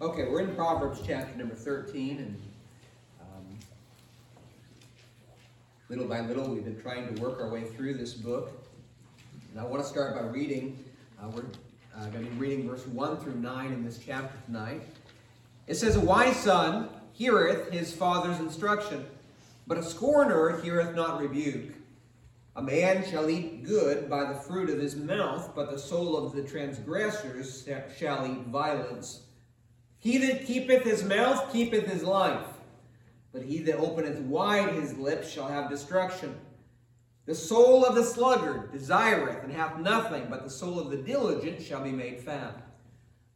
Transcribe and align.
Okay, 0.00 0.28
we're 0.28 0.42
in 0.42 0.54
Proverbs 0.54 1.00
chapter 1.04 1.36
number 1.36 1.56
13, 1.56 2.18
and 2.18 2.40
um, 3.20 3.58
little 5.88 6.06
by 6.06 6.20
little 6.20 6.48
we've 6.48 6.64
been 6.64 6.80
trying 6.80 7.12
to 7.12 7.20
work 7.20 7.40
our 7.40 7.48
way 7.50 7.64
through 7.64 7.94
this 7.94 8.14
book. 8.14 8.64
And 9.50 9.60
I 9.60 9.64
want 9.64 9.82
to 9.82 9.88
start 9.88 10.14
by 10.14 10.20
reading, 10.28 10.78
uh, 11.20 11.28
we're 11.30 11.42
uh, 11.96 12.06
going 12.10 12.24
to 12.24 12.30
be 12.30 12.36
reading 12.36 12.68
verse 12.68 12.86
1 12.86 13.16
through 13.16 13.34
9 13.40 13.72
in 13.72 13.84
this 13.84 13.98
chapter 13.98 14.38
tonight. 14.46 14.82
It 15.66 15.74
says, 15.74 15.96
A 15.96 16.00
wise 16.00 16.36
son 16.36 16.90
heareth 17.12 17.72
his 17.72 17.92
father's 17.92 18.38
instruction, 18.38 19.04
but 19.66 19.78
a 19.78 19.82
scorner 19.82 20.60
heareth 20.60 20.94
not 20.94 21.20
rebuke. 21.20 21.74
A 22.54 22.62
man 22.62 23.04
shall 23.04 23.28
eat 23.28 23.64
good 23.64 24.08
by 24.08 24.32
the 24.32 24.38
fruit 24.38 24.70
of 24.70 24.78
his 24.78 24.94
mouth, 24.94 25.56
but 25.56 25.72
the 25.72 25.78
soul 25.78 26.16
of 26.16 26.36
the 26.36 26.42
transgressors 26.44 27.68
shall 27.98 28.24
eat 28.24 28.46
violence. 28.46 29.22
He 29.98 30.18
that 30.18 30.46
keepeth 30.46 30.84
his 30.84 31.02
mouth 31.02 31.52
keepeth 31.52 31.86
his 31.86 32.02
life, 32.02 32.46
but 33.32 33.42
he 33.42 33.58
that 33.62 33.78
openeth 33.78 34.20
wide 34.20 34.74
his 34.74 34.96
lips 34.96 35.30
shall 35.30 35.48
have 35.48 35.70
destruction. 35.70 36.36
The 37.26 37.34
soul 37.34 37.84
of 37.84 37.94
the 37.94 38.04
sluggard 38.04 38.72
desireth 38.72 39.42
and 39.44 39.52
hath 39.52 39.78
nothing, 39.78 40.28
but 40.30 40.44
the 40.44 40.50
soul 40.50 40.78
of 40.78 40.90
the 40.90 40.96
diligent 40.96 41.60
shall 41.62 41.82
be 41.82 41.92
made 41.92 42.20
fat. 42.20 42.62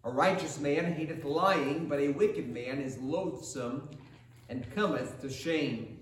A 0.05 0.11
righteous 0.11 0.59
man 0.59 0.95
hateth 0.95 1.25
lying, 1.25 1.89
but 1.89 2.01
a 2.01 2.09
wicked 2.09 2.49
man 2.49 2.81
is 2.81 2.99
loathsome 2.99 3.89
and 4.49 4.73
cometh 4.75 5.21
to 5.21 5.31
shame. 5.31 5.99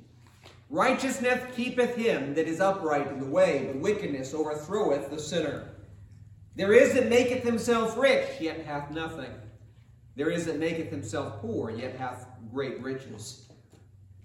Righteousness 0.71 1.43
keepeth 1.57 1.97
him 1.97 2.35
that 2.35 2.47
is 2.47 2.61
upright 2.61 3.09
in 3.09 3.19
the 3.19 3.27
way, 3.27 3.65
but 3.67 3.81
wickedness 3.81 4.33
overthroweth 4.33 5.11
the 5.11 5.19
sinner. 5.19 5.71
There 6.55 6.73
is 6.73 6.95
that 6.95 7.09
maketh 7.09 7.43
himself 7.43 7.99
rich, 7.99 8.41
yet 8.41 8.65
hath 8.65 8.91
nothing. 8.91 9.31
There 10.17 10.31
is 10.31 10.47
that 10.47 10.59
maketh 10.59 10.91
himself 10.91 11.41
poor, 11.41 11.71
yet 11.71 11.97
hath 11.97 12.27
great 12.53 12.83
riches. 12.83 13.49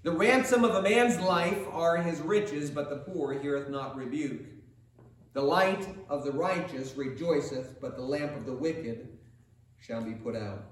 The 0.04 0.12
ransom 0.12 0.64
of 0.64 0.76
a 0.76 0.82
man's 0.82 1.20
life 1.20 1.66
are 1.72 1.98
his 1.98 2.22
riches, 2.22 2.70
but 2.70 2.90
the 2.90 2.98
poor 2.98 3.34
heareth 3.34 3.70
not 3.70 3.96
rebuke. 3.96 4.46
The 5.34 5.42
light 5.42 5.88
of 6.10 6.24
the 6.24 6.32
righteous 6.32 6.96
rejoiceth, 6.96 7.82
but 7.82 7.96
the 7.96 8.04
lamp 8.04 8.36
of 8.36 8.46
the 8.46 8.54
wicked 8.54 9.10
shall 9.80 10.02
be 10.02 10.14
put 10.14 10.36
out. 10.36 10.64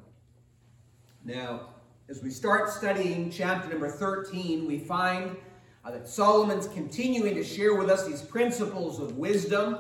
Now, 1.25 1.69
as 2.09 2.22
we 2.22 2.30
start 2.30 2.69
studying 2.69 3.31
chapter 3.31 3.69
number 3.69 3.89
13, 3.89 4.67
we 4.67 4.78
find 4.78 5.36
uh, 5.86 5.91
that 5.91 6.08
Solomon's 6.08 6.67
continuing 6.67 7.34
to 7.36 7.44
share 7.44 7.75
with 7.75 7.89
us 7.89 8.06
these 8.06 8.22
principles 8.22 9.00
of 9.00 9.17
wisdom. 9.17 9.80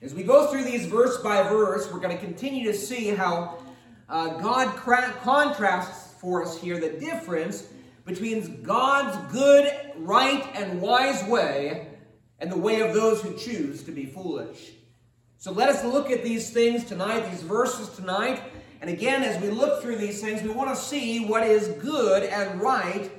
As 0.00 0.14
we 0.14 0.22
go 0.22 0.46
through 0.46 0.64
these 0.64 0.86
verse 0.86 1.18
by 1.18 1.42
verse, 1.42 1.92
we're 1.92 2.00
going 2.00 2.16
to 2.16 2.24
continue 2.24 2.64
to 2.70 2.76
see 2.76 3.08
how 3.08 3.58
uh, 4.08 4.38
God 4.40 4.76
contrasts 4.76 6.14
for 6.20 6.42
us 6.42 6.60
here 6.60 6.78
the 6.78 6.90
difference 6.90 7.66
between 8.04 8.62
God's 8.62 9.32
good, 9.32 9.72
right, 9.96 10.46
and 10.54 10.80
wise 10.80 11.24
way 11.24 11.88
and 12.38 12.50
the 12.50 12.58
way 12.58 12.80
of 12.80 12.94
those 12.94 13.22
who 13.22 13.36
choose 13.36 13.82
to 13.84 13.90
be 13.90 14.06
foolish. 14.06 14.72
So 15.38 15.52
let 15.52 15.68
us 15.68 15.84
look 15.84 16.10
at 16.10 16.22
these 16.22 16.50
things 16.50 16.84
tonight, 16.84 17.28
these 17.30 17.42
verses 17.42 17.88
tonight. 17.90 18.42
And 18.80 18.90
again, 18.90 19.22
as 19.22 19.40
we 19.42 19.50
look 19.50 19.82
through 19.82 19.96
these 19.96 20.20
things, 20.20 20.42
we 20.42 20.50
want 20.50 20.70
to 20.70 20.76
see 20.76 21.24
what 21.24 21.42
is 21.42 21.68
good 21.82 22.24
and 22.24 22.60
right 22.60 23.10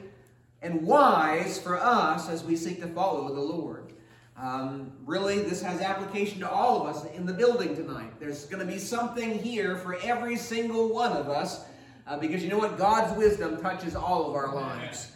and 0.61 0.83
wise 0.83 1.59
for 1.59 1.77
us 1.77 2.29
as 2.29 2.43
we 2.43 2.55
seek 2.55 2.81
to 2.81 2.87
follow 2.87 3.33
the 3.33 3.41
Lord. 3.41 3.93
Um, 4.39 4.91
really, 5.05 5.39
this 5.39 5.63
has 5.63 5.81
application 5.81 6.39
to 6.41 6.49
all 6.49 6.81
of 6.81 6.95
us 6.95 7.05
in 7.15 7.25
the 7.25 7.33
building 7.33 7.75
tonight. 7.75 8.19
There's 8.19 8.45
going 8.45 8.65
to 8.65 8.71
be 8.71 8.77
something 8.77 9.39
here 9.39 9.77
for 9.77 9.95
every 10.03 10.35
single 10.35 10.89
one 10.89 11.11
of 11.11 11.27
us 11.27 11.65
uh, 12.05 12.17
because 12.17 12.43
you 12.43 12.49
know 12.49 12.59
what? 12.59 12.77
God's 12.77 13.17
wisdom 13.17 13.59
touches 13.61 13.95
all 13.95 14.29
of 14.29 14.35
our 14.35 14.53
lives. 14.53 15.11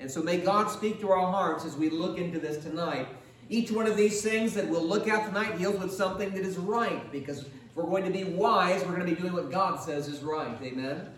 And 0.00 0.10
so 0.10 0.22
may 0.22 0.38
God 0.38 0.70
speak 0.70 1.00
to 1.00 1.10
our 1.10 1.30
hearts 1.30 1.64
as 1.64 1.76
we 1.76 1.88
look 1.88 2.18
into 2.18 2.40
this 2.40 2.62
tonight. 2.64 3.06
Each 3.48 3.70
one 3.70 3.86
of 3.86 3.96
these 3.96 4.22
things 4.22 4.54
that 4.54 4.68
we'll 4.68 4.84
look 4.84 5.06
at 5.06 5.26
tonight 5.26 5.56
deals 5.56 5.78
with 5.78 5.92
something 5.92 6.30
that 6.34 6.44
is 6.44 6.56
right 6.56 7.10
because 7.12 7.42
if 7.42 7.48
we're 7.76 7.84
going 7.84 8.04
to 8.04 8.10
be 8.10 8.24
wise, 8.24 8.82
we're 8.82 8.96
going 8.96 9.08
to 9.08 9.14
be 9.14 9.20
doing 9.20 9.34
what 9.34 9.52
God 9.52 9.80
says 9.80 10.08
is 10.08 10.22
right. 10.22 10.56
Amen? 10.62 11.10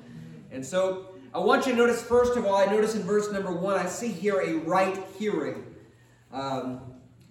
And 0.52 0.64
so 0.64 1.14
I 1.32 1.38
want 1.38 1.66
you 1.66 1.72
to 1.72 1.78
notice, 1.78 2.02
first 2.02 2.36
of 2.36 2.44
all, 2.44 2.56
I 2.56 2.66
notice 2.66 2.94
in 2.94 3.02
verse 3.02 3.32
number 3.32 3.52
one, 3.52 3.76
I 3.76 3.86
see 3.86 4.08
here 4.08 4.40
a 4.40 4.54
right 4.58 4.98
hearing. 5.18 5.64
Um, 6.32 6.80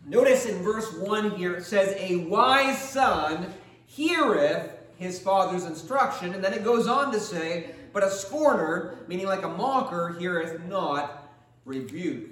Notice 0.05 0.45
in 0.45 0.61
verse 0.61 0.93
1 0.93 1.31
here, 1.31 1.55
it 1.55 1.65
says, 1.65 1.95
A 1.97 2.17
wise 2.27 2.77
son 2.77 3.53
heareth 3.87 4.71
his 4.97 5.19
father's 5.19 5.65
instruction. 5.65 6.33
And 6.33 6.43
then 6.43 6.53
it 6.53 6.63
goes 6.63 6.87
on 6.87 7.11
to 7.11 7.19
say, 7.19 7.71
But 7.91 8.03
a 8.03 8.11
scorner, 8.11 8.99
meaning 9.07 9.25
like 9.25 9.43
a 9.43 9.49
mocker, 9.49 10.15
heareth 10.19 10.63
not 10.65 11.29
rebuke. 11.65 12.29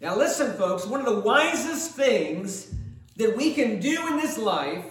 Now, 0.00 0.16
listen, 0.16 0.54
folks, 0.54 0.86
one 0.86 1.00
of 1.00 1.06
the 1.06 1.20
wisest 1.20 1.92
things 1.92 2.74
that 3.16 3.36
we 3.36 3.54
can 3.54 3.80
do 3.80 4.06
in 4.08 4.16
this 4.16 4.38
life 4.38 4.84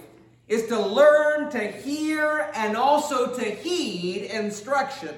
is 0.47 0.67
to 0.67 0.79
learn 0.79 1.49
to 1.51 1.59
hear 1.59 2.51
and 2.55 2.75
also 2.75 3.33
to 3.37 3.43
heed 3.43 4.23
instruction. 4.23 5.15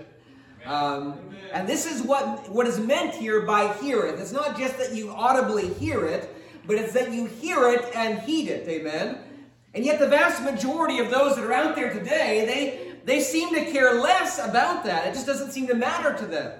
Um, 0.66 1.20
and 1.54 1.68
this 1.68 1.92
is 1.92 2.02
what, 2.02 2.50
what 2.50 2.68
is 2.68 2.80
meant 2.80 3.16
here 3.16 3.42
by 3.42 3.74
heareth. 3.74 4.20
It's 4.20 4.32
not 4.32 4.58
just 4.58 4.78
that 4.78 4.94
you 4.94 5.12
audibly 5.12 5.74
hear 5.74 6.06
it, 6.06 6.36
but 6.70 6.78
it's 6.78 6.94
that 6.94 7.12
you 7.12 7.26
hear 7.26 7.68
it 7.70 7.84
and 7.96 8.20
heed 8.20 8.48
it. 8.48 8.68
Amen. 8.70 9.18
And 9.74 9.84
yet 9.84 10.00
the 10.00 10.08
vast 10.08 10.44
majority 10.44 11.00
of 11.00 11.10
those 11.10 11.36
that 11.36 11.44
are 11.44 11.52
out 11.52 11.76
there 11.76 11.92
today, 11.92 12.46
they 12.46 12.90
they 13.06 13.22
seem 13.22 13.54
to 13.56 13.66
care 13.72 13.96
less 13.96 14.38
about 14.38 14.84
that. 14.86 15.08
It 15.08 15.14
just 15.14 15.26
doesn't 15.26 15.52
seem 15.52 15.66
to 15.68 15.74
matter 15.74 16.16
to 16.16 16.26
them. 16.28 16.52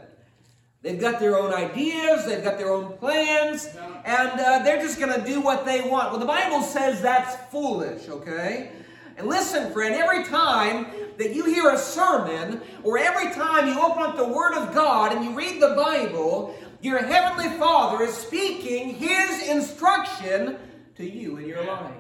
They've 0.82 1.00
got 1.00 1.20
their 1.20 1.38
own 1.38 1.54
ideas, 1.54 2.26
they've 2.26 2.44
got 2.44 2.58
their 2.58 2.72
own 2.72 2.98
plans, 2.98 3.68
and 4.04 4.40
uh, 4.40 4.60
they're 4.64 4.82
just 4.82 4.98
going 5.00 5.14
to 5.14 5.24
do 5.28 5.42
what 5.42 5.66
they 5.66 5.82
want. 5.82 6.10
Well, 6.10 6.20
the 6.20 6.26
Bible 6.26 6.64
says 6.64 7.02
that's 7.02 7.36
foolish, 7.52 8.08
okay? 8.10 8.72
And 9.18 9.28
listen, 9.28 9.74
friend, 9.74 9.94
every 9.94 10.24
time 10.24 10.88
that 11.18 11.36
you 11.36 11.44
hear 11.44 11.70
a 11.70 11.78
sermon, 11.78 12.62
or 12.84 12.98
every 12.98 13.32
time 13.34 13.68
you 13.68 13.80
open 13.80 14.02
up 14.02 14.16
the 14.16 14.24
Word 14.24 14.54
of 14.54 14.74
God 14.74 15.12
and 15.12 15.24
you 15.24 15.36
read 15.36 15.62
the 15.62 15.76
Bible, 15.76 16.56
your 16.82 17.00
Heavenly 17.00 17.50
Father 17.58 18.04
is 18.04 18.14
speaking 18.14 18.96
His 18.96 19.48
instruction 19.48 20.58
to 20.96 21.10
you 21.10 21.38
in 21.38 21.48
your 21.48 21.66
life. 21.66 21.94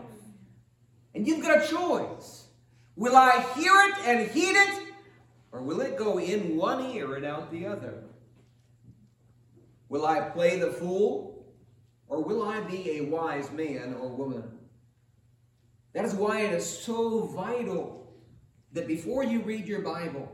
And 1.14 1.28
you've 1.28 1.42
got 1.42 1.64
a 1.64 1.68
choice. 1.68 2.46
Will 2.96 3.16
I 3.16 3.46
hear 3.56 3.74
it 3.76 3.96
and 4.06 4.30
heed 4.30 4.56
it, 4.56 4.84
or 5.52 5.62
will 5.62 5.82
it 5.82 5.98
go 5.98 6.20
in 6.20 6.58
one 6.58 6.92
ear 6.92 7.16
and 7.16 7.26
out 7.26 7.52
the 7.52 7.66
other? 7.66 8.04
Will 9.88 10.06
I 10.06 10.22
play 10.22 10.60
the 10.60 10.72
fool, 10.72 11.46
or 12.08 12.24
will 12.24 12.44
I 12.44 12.62
be 12.62 12.98
a 12.98 13.06
wise 13.06 13.50
man 13.52 13.96
or 14.00 14.10
woman? 14.10 14.44
That 15.94 16.06
is 16.06 16.14
why 16.14 16.42
it 16.42 16.54
is 16.54 16.68
so 16.68 17.22
vital 17.28 18.14
that 18.74 18.88
before 18.88 19.24
you 19.24 19.42
read 19.42 19.66
your 19.66 19.82
Bible, 19.82 20.32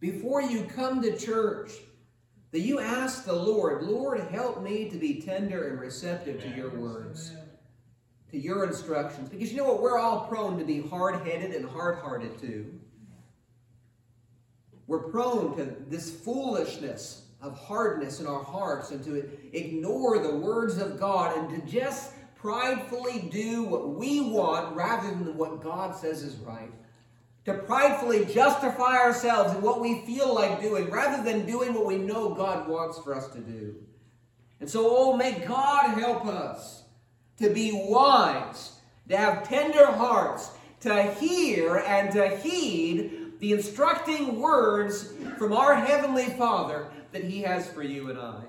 before 0.00 0.42
you 0.42 0.64
come 0.64 1.00
to 1.02 1.16
church, 1.16 1.72
that 2.56 2.62
you 2.62 2.80
ask 2.80 3.26
the 3.26 3.34
Lord, 3.34 3.82
Lord, 3.82 4.18
help 4.30 4.62
me 4.62 4.88
to 4.88 4.96
be 4.96 5.20
tender 5.20 5.68
and 5.68 5.78
receptive 5.78 6.40
to 6.40 6.48
your 6.56 6.70
words, 6.70 7.34
to 8.30 8.38
your 8.38 8.64
instructions. 8.64 9.28
Because 9.28 9.52
you 9.52 9.58
know 9.58 9.66
what? 9.66 9.82
We're 9.82 9.98
all 9.98 10.20
prone 10.26 10.58
to 10.58 10.64
be 10.64 10.80
hard 10.80 11.16
headed 11.26 11.54
and 11.54 11.68
hard 11.68 11.98
hearted 11.98 12.40
too. 12.40 12.80
We're 14.86 15.10
prone 15.10 15.54
to 15.58 15.76
this 15.86 16.10
foolishness 16.10 17.26
of 17.42 17.58
hardness 17.58 18.20
in 18.20 18.26
our 18.26 18.42
hearts 18.42 18.90
and 18.90 19.04
to 19.04 19.28
ignore 19.52 20.18
the 20.20 20.36
words 20.36 20.78
of 20.78 20.98
God 20.98 21.36
and 21.36 21.50
to 21.50 21.70
just 21.70 22.12
pridefully 22.36 23.28
do 23.30 23.64
what 23.64 23.90
we 23.90 24.22
want 24.22 24.74
rather 24.74 25.08
than 25.08 25.36
what 25.36 25.62
God 25.62 25.94
says 25.94 26.22
is 26.22 26.36
right 26.36 26.72
to 27.46 27.54
pridefully 27.54 28.24
justify 28.24 28.96
ourselves 28.98 29.54
in 29.54 29.62
what 29.62 29.80
we 29.80 30.00
feel 30.00 30.34
like 30.34 30.60
doing 30.60 30.90
rather 30.90 31.22
than 31.22 31.46
doing 31.46 31.72
what 31.72 31.86
we 31.86 31.96
know 31.96 32.34
God 32.34 32.68
wants 32.68 32.98
for 32.98 33.14
us 33.14 33.28
to 33.28 33.38
do. 33.38 33.76
And 34.58 34.68
so, 34.68 34.88
oh, 34.90 35.16
may 35.16 35.38
God 35.46 35.96
help 35.96 36.26
us 36.26 36.82
to 37.38 37.48
be 37.50 37.70
wise, 37.72 38.72
to 39.08 39.16
have 39.16 39.48
tender 39.48 39.86
hearts, 39.86 40.50
to 40.80 41.04
hear 41.14 41.76
and 41.86 42.10
to 42.12 42.36
heed 42.36 43.38
the 43.38 43.52
instructing 43.52 44.40
words 44.40 45.12
from 45.38 45.52
our 45.52 45.76
Heavenly 45.76 46.26
Father 46.30 46.88
that 47.12 47.22
He 47.22 47.42
has 47.42 47.70
for 47.70 47.82
you 47.82 48.10
and 48.10 48.18
I. 48.18 48.42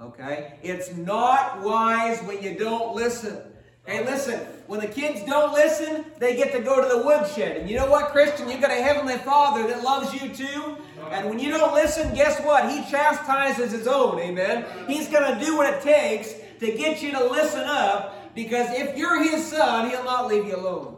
Okay? 0.00 0.58
It's 0.62 0.96
not 0.96 1.60
wise 1.60 2.20
when 2.22 2.42
you 2.42 2.56
don't 2.56 2.94
listen. 2.94 3.51
Hey, 3.84 4.04
listen, 4.04 4.38
when 4.68 4.78
the 4.78 4.86
kids 4.86 5.24
don't 5.24 5.52
listen, 5.52 6.04
they 6.18 6.36
get 6.36 6.52
to 6.52 6.60
go 6.60 6.80
to 6.80 6.88
the 6.96 7.04
woodshed. 7.04 7.56
And 7.56 7.68
you 7.68 7.76
know 7.76 7.90
what, 7.90 8.12
Christian? 8.12 8.48
You've 8.48 8.60
got 8.60 8.70
a 8.70 8.80
heavenly 8.80 9.18
father 9.18 9.66
that 9.66 9.82
loves 9.82 10.14
you 10.14 10.28
too. 10.32 10.76
And 11.10 11.28
when 11.28 11.40
you 11.40 11.50
don't 11.50 11.74
listen, 11.74 12.14
guess 12.14 12.40
what? 12.44 12.70
He 12.70 12.88
chastises 12.88 13.72
his 13.72 13.88
own. 13.88 14.20
Amen. 14.20 14.64
He's 14.86 15.08
going 15.08 15.36
to 15.36 15.44
do 15.44 15.56
what 15.56 15.72
it 15.72 15.82
takes 15.82 16.34
to 16.60 16.72
get 16.72 17.02
you 17.02 17.10
to 17.10 17.24
listen 17.24 17.62
up 17.62 18.34
because 18.36 18.68
if 18.70 18.96
you're 18.96 19.22
his 19.22 19.44
son, 19.44 19.90
he'll 19.90 20.04
not 20.04 20.28
leave 20.28 20.46
you 20.46 20.56
alone. 20.56 20.96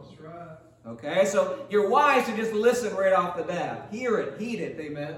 Okay, 0.87 1.25
so 1.25 1.65
you're 1.71 1.89
wise 1.89 2.27
to 2.27 2.35
just 2.37 2.53
listen 2.53 2.95
right 2.95 3.11
off 3.11 3.35
the 3.35 3.41
bat. 3.41 3.87
Hear 3.89 4.19
it, 4.19 4.39
heed 4.39 4.59
it, 4.59 4.79
amen. 4.79 5.15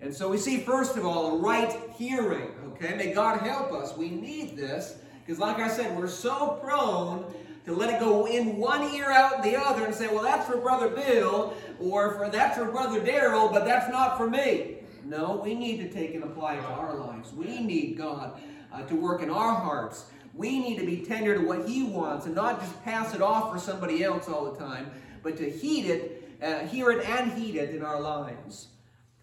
And 0.00 0.14
so 0.14 0.30
we 0.30 0.38
see, 0.38 0.60
first 0.60 0.96
of 0.96 1.04
all, 1.04 1.36
a 1.36 1.40
right 1.40 1.78
hearing. 1.98 2.52
Okay, 2.72 2.94
may 2.96 3.12
God 3.12 3.40
help 3.40 3.70
us. 3.72 3.94
We 3.98 4.08
need 4.08 4.56
this 4.56 4.96
because, 5.28 5.40
like 5.40 5.58
I 5.58 5.68
said, 5.68 5.94
we're 5.94 6.08
so 6.08 6.58
prone 6.62 7.22
to 7.66 7.74
let 7.74 7.90
it 7.92 8.00
go 8.00 8.26
in 8.26 8.56
one 8.56 8.82
ear 8.94 9.10
out 9.10 9.42
the 9.42 9.60
other 9.60 9.84
and 9.84 9.94
say, 9.94 10.06
well, 10.06 10.22
that's 10.22 10.48
for 10.48 10.56
Brother 10.56 10.88
Bill, 10.88 11.52
or 11.78 12.14
for 12.14 12.30
that's 12.30 12.56
for 12.56 12.64
Brother 12.64 12.98
Daryl, 12.98 13.52
but 13.52 13.66
that's 13.66 13.92
not 13.92 14.16
for 14.16 14.26
me. 14.26 14.76
No, 15.04 15.38
we 15.44 15.54
need 15.54 15.80
to 15.80 15.90
take 15.90 16.14
and 16.14 16.24
apply 16.24 16.54
it 16.54 16.62
to 16.62 16.68
our 16.68 16.94
lives. 16.96 17.34
We 17.34 17.60
need 17.60 17.98
God 17.98 18.40
uh, 18.72 18.84
to 18.84 18.96
work 18.96 19.22
in 19.22 19.28
our 19.28 19.54
hearts. 19.54 20.06
We 20.32 20.60
need 20.60 20.78
to 20.78 20.86
be 20.86 21.04
tender 21.04 21.34
to 21.34 21.46
what 21.46 21.68
He 21.68 21.82
wants 21.82 22.24
and 22.24 22.34
not 22.34 22.62
just 22.62 22.82
pass 22.82 23.14
it 23.14 23.20
off 23.20 23.52
for 23.52 23.58
somebody 23.58 24.02
else 24.02 24.30
all 24.30 24.50
the 24.50 24.58
time, 24.58 24.90
but 25.22 25.36
to 25.36 25.50
heed 25.50 25.90
it, 25.90 26.38
uh, 26.42 26.60
hear 26.60 26.90
it, 26.90 27.04
and 27.06 27.32
heed 27.32 27.56
it 27.56 27.74
in 27.74 27.82
our 27.82 28.00
lives. 28.00 28.68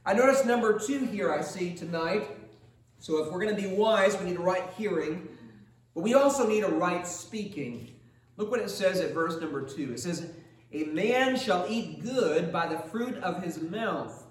I 0.05 0.13
notice 0.13 0.45
number 0.45 0.77
two 0.77 1.05
here 1.05 1.33
I 1.33 1.41
see 1.41 1.73
tonight. 1.73 2.27
So 2.99 3.23
if 3.23 3.31
we're 3.31 3.43
going 3.43 3.55
to 3.55 3.59
be 3.59 3.69
wise, 3.69 4.15
we 4.19 4.25
need 4.25 4.37
a 4.37 4.41
right 4.41 4.69
hearing, 4.77 5.27
but 5.95 6.03
we 6.03 6.13
also 6.13 6.47
need 6.47 6.63
a 6.63 6.69
right 6.69 7.07
speaking. 7.07 7.95
Look 8.37 8.51
what 8.51 8.59
it 8.59 8.69
says 8.69 8.99
at 8.99 9.13
verse 9.13 9.39
number 9.39 9.61
two. 9.61 9.93
It 9.93 9.99
says, 10.01 10.29
A 10.73 10.83
man 10.83 11.37
shall 11.37 11.65
eat 11.69 12.03
good 12.03 12.51
by 12.51 12.67
the 12.67 12.77
fruit 12.77 13.15
of 13.23 13.41
his 13.41 13.61
mouth, 13.61 14.25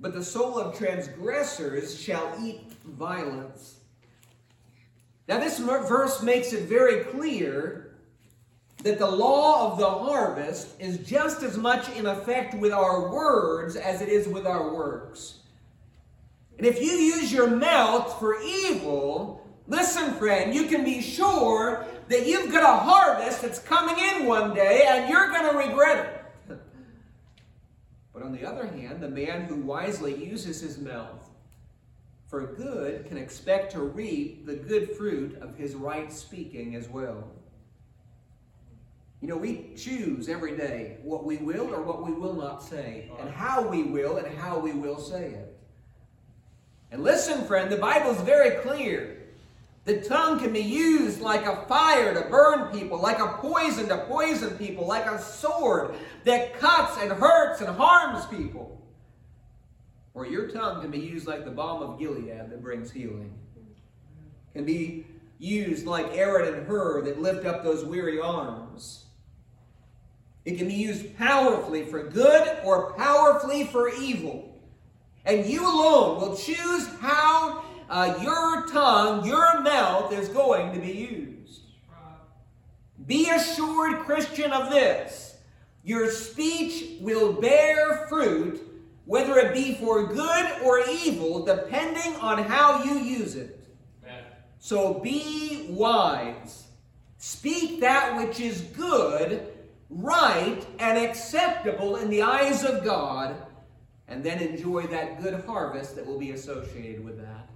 but 0.00 0.12
the 0.12 0.24
soul 0.24 0.58
of 0.58 0.76
transgressors 0.76 1.98
shall 1.98 2.36
eat 2.42 2.72
violence. 2.84 3.76
Now, 5.28 5.38
this 5.38 5.58
verse 5.58 6.22
makes 6.22 6.52
it 6.52 6.68
very 6.68 7.04
clear 7.04 7.94
that 8.82 8.98
the 8.98 9.10
law 9.10 9.72
of 9.72 9.78
the 9.78 9.88
harvest 9.88 10.80
is 10.80 10.98
just 10.98 11.42
as 11.42 11.56
much 11.56 11.88
in 11.96 12.06
effect 12.06 12.54
with 12.54 12.72
our 12.72 13.12
words 13.12 13.74
as 13.74 14.02
it 14.02 14.08
is 14.08 14.28
with 14.28 14.46
our 14.46 14.74
works. 14.74 15.38
And 16.58 16.66
if 16.66 16.80
you 16.80 16.90
use 16.90 17.32
your 17.32 17.48
mouth 17.48 18.18
for 18.18 18.40
evil, 18.40 19.45
listen, 19.66 20.14
friend, 20.14 20.54
you 20.54 20.64
can 20.64 20.84
be 20.84 21.00
sure 21.00 21.86
that 22.08 22.26
you've 22.26 22.52
got 22.52 22.62
a 22.62 22.84
harvest 22.84 23.42
that's 23.42 23.58
coming 23.58 23.96
in 23.98 24.26
one 24.26 24.54
day 24.54 24.86
and 24.88 25.08
you're 25.08 25.28
going 25.28 25.50
to 25.50 25.56
regret 25.56 26.24
it. 26.48 26.58
but 28.12 28.22
on 28.22 28.32
the 28.32 28.44
other 28.44 28.66
hand, 28.66 29.02
the 29.02 29.08
man 29.08 29.42
who 29.42 29.56
wisely 29.56 30.14
uses 30.14 30.60
his 30.60 30.78
mouth 30.78 31.28
for 32.28 32.54
good 32.54 33.06
can 33.06 33.16
expect 33.16 33.72
to 33.72 33.80
reap 33.80 34.46
the 34.46 34.54
good 34.54 34.90
fruit 34.96 35.38
of 35.40 35.56
his 35.56 35.74
right 35.74 36.12
speaking 36.12 36.74
as 36.74 36.88
well. 36.88 37.24
You 39.20 39.28
know, 39.28 39.36
we 39.36 39.72
choose 39.76 40.28
every 40.28 40.56
day 40.56 40.98
what 41.02 41.24
we 41.24 41.38
will 41.38 41.72
or 41.72 41.82
what 41.82 42.04
we 42.04 42.12
will 42.12 42.34
not 42.34 42.62
say, 42.62 43.10
and 43.18 43.30
how 43.30 43.66
we 43.66 43.82
will 43.82 44.18
and 44.18 44.38
how 44.38 44.58
we 44.58 44.72
will 44.72 44.98
say 44.98 45.28
it. 45.28 45.56
And 46.90 47.02
listen, 47.02 47.44
friend, 47.44 47.70
the 47.70 47.76
Bible 47.76 48.10
is 48.10 48.20
very 48.22 48.62
clear. 48.62 49.15
The 49.86 50.00
tongue 50.00 50.40
can 50.40 50.52
be 50.52 50.62
used 50.62 51.20
like 51.20 51.46
a 51.46 51.64
fire 51.66 52.12
to 52.12 52.28
burn 52.28 52.76
people, 52.76 53.00
like 53.00 53.20
a 53.20 53.38
poison 53.38 53.88
to 53.88 53.98
poison 53.98 54.58
people, 54.58 54.84
like 54.84 55.06
a 55.06 55.22
sword 55.22 55.94
that 56.24 56.58
cuts 56.58 57.00
and 57.00 57.12
hurts 57.12 57.60
and 57.60 57.68
harms 57.68 58.26
people. 58.26 58.82
Or 60.12 60.26
your 60.26 60.48
tongue 60.48 60.82
can 60.82 60.90
be 60.90 60.98
used 60.98 61.28
like 61.28 61.44
the 61.44 61.52
balm 61.52 61.82
of 61.82 62.00
Gilead 62.00 62.50
that 62.50 62.60
brings 62.60 62.90
healing. 62.90 63.32
Can 64.54 64.64
be 64.64 65.06
used 65.38 65.86
like 65.86 66.06
Aaron 66.16 66.52
and 66.52 66.66
Hur 66.66 67.02
that 67.02 67.22
lift 67.22 67.46
up 67.46 67.62
those 67.62 67.84
weary 67.84 68.18
arms. 68.20 69.04
It 70.44 70.58
can 70.58 70.66
be 70.66 70.74
used 70.74 71.16
powerfully 71.16 71.84
for 71.84 72.02
good 72.02 72.58
or 72.64 72.92
powerfully 72.94 73.66
for 73.68 73.88
evil. 73.88 74.52
And 75.24 75.46
you 75.46 75.62
alone 75.62 76.20
will 76.20 76.36
choose 76.36 76.88
how 77.00 77.62
uh, 77.88 78.18
your 78.20 78.66
tongue, 78.66 79.26
your 79.26 79.60
mouth 79.60 80.12
is 80.12 80.28
going 80.28 80.72
to 80.74 80.80
be 80.80 80.92
used. 80.92 81.60
Be 83.06 83.30
assured, 83.30 84.00
Christian, 84.00 84.52
of 84.52 84.70
this. 84.70 85.36
Your 85.84 86.10
speech 86.10 87.00
will 87.00 87.32
bear 87.32 88.06
fruit, 88.08 88.60
whether 89.04 89.38
it 89.38 89.54
be 89.54 89.74
for 89.74 90.06
good 90.06 90.62
or 90.64 90.80
evil, 90.88 91.44
depending 91.44 92.16
on 92.16 92.42
how 92.42 92.82
you 92.82 92.98
use 92.98 93.36
it. 93.36 93.56
So 94.58 94.94
be 94.94 95.66
wise. 95.70 96.64
Speak 97.18 97.80
that 97.80 98.16
which 98.16 98.40
is 98.40 98.62
good, 98.62 99.46
right, 99.88 100.66
and 100.80 100.98
acceptable 100.98 101.96
in 101.96 102.10
the 102.10 102.22
eyes 102.22 102.64
of 102.64 102.84
God, 102.84 103.36
and 104.08 104.24
then 104.24 104.40
enjoy 104.40 104.88
that 104.88 105.22
good 105.22 105.44
harvest 105.44 105.94
that 105.94 106.04
will 106.04 106.18
be 106.18 106.32
associated 106.32 107.04
with 107.04 107.16
that. 107.20 107.48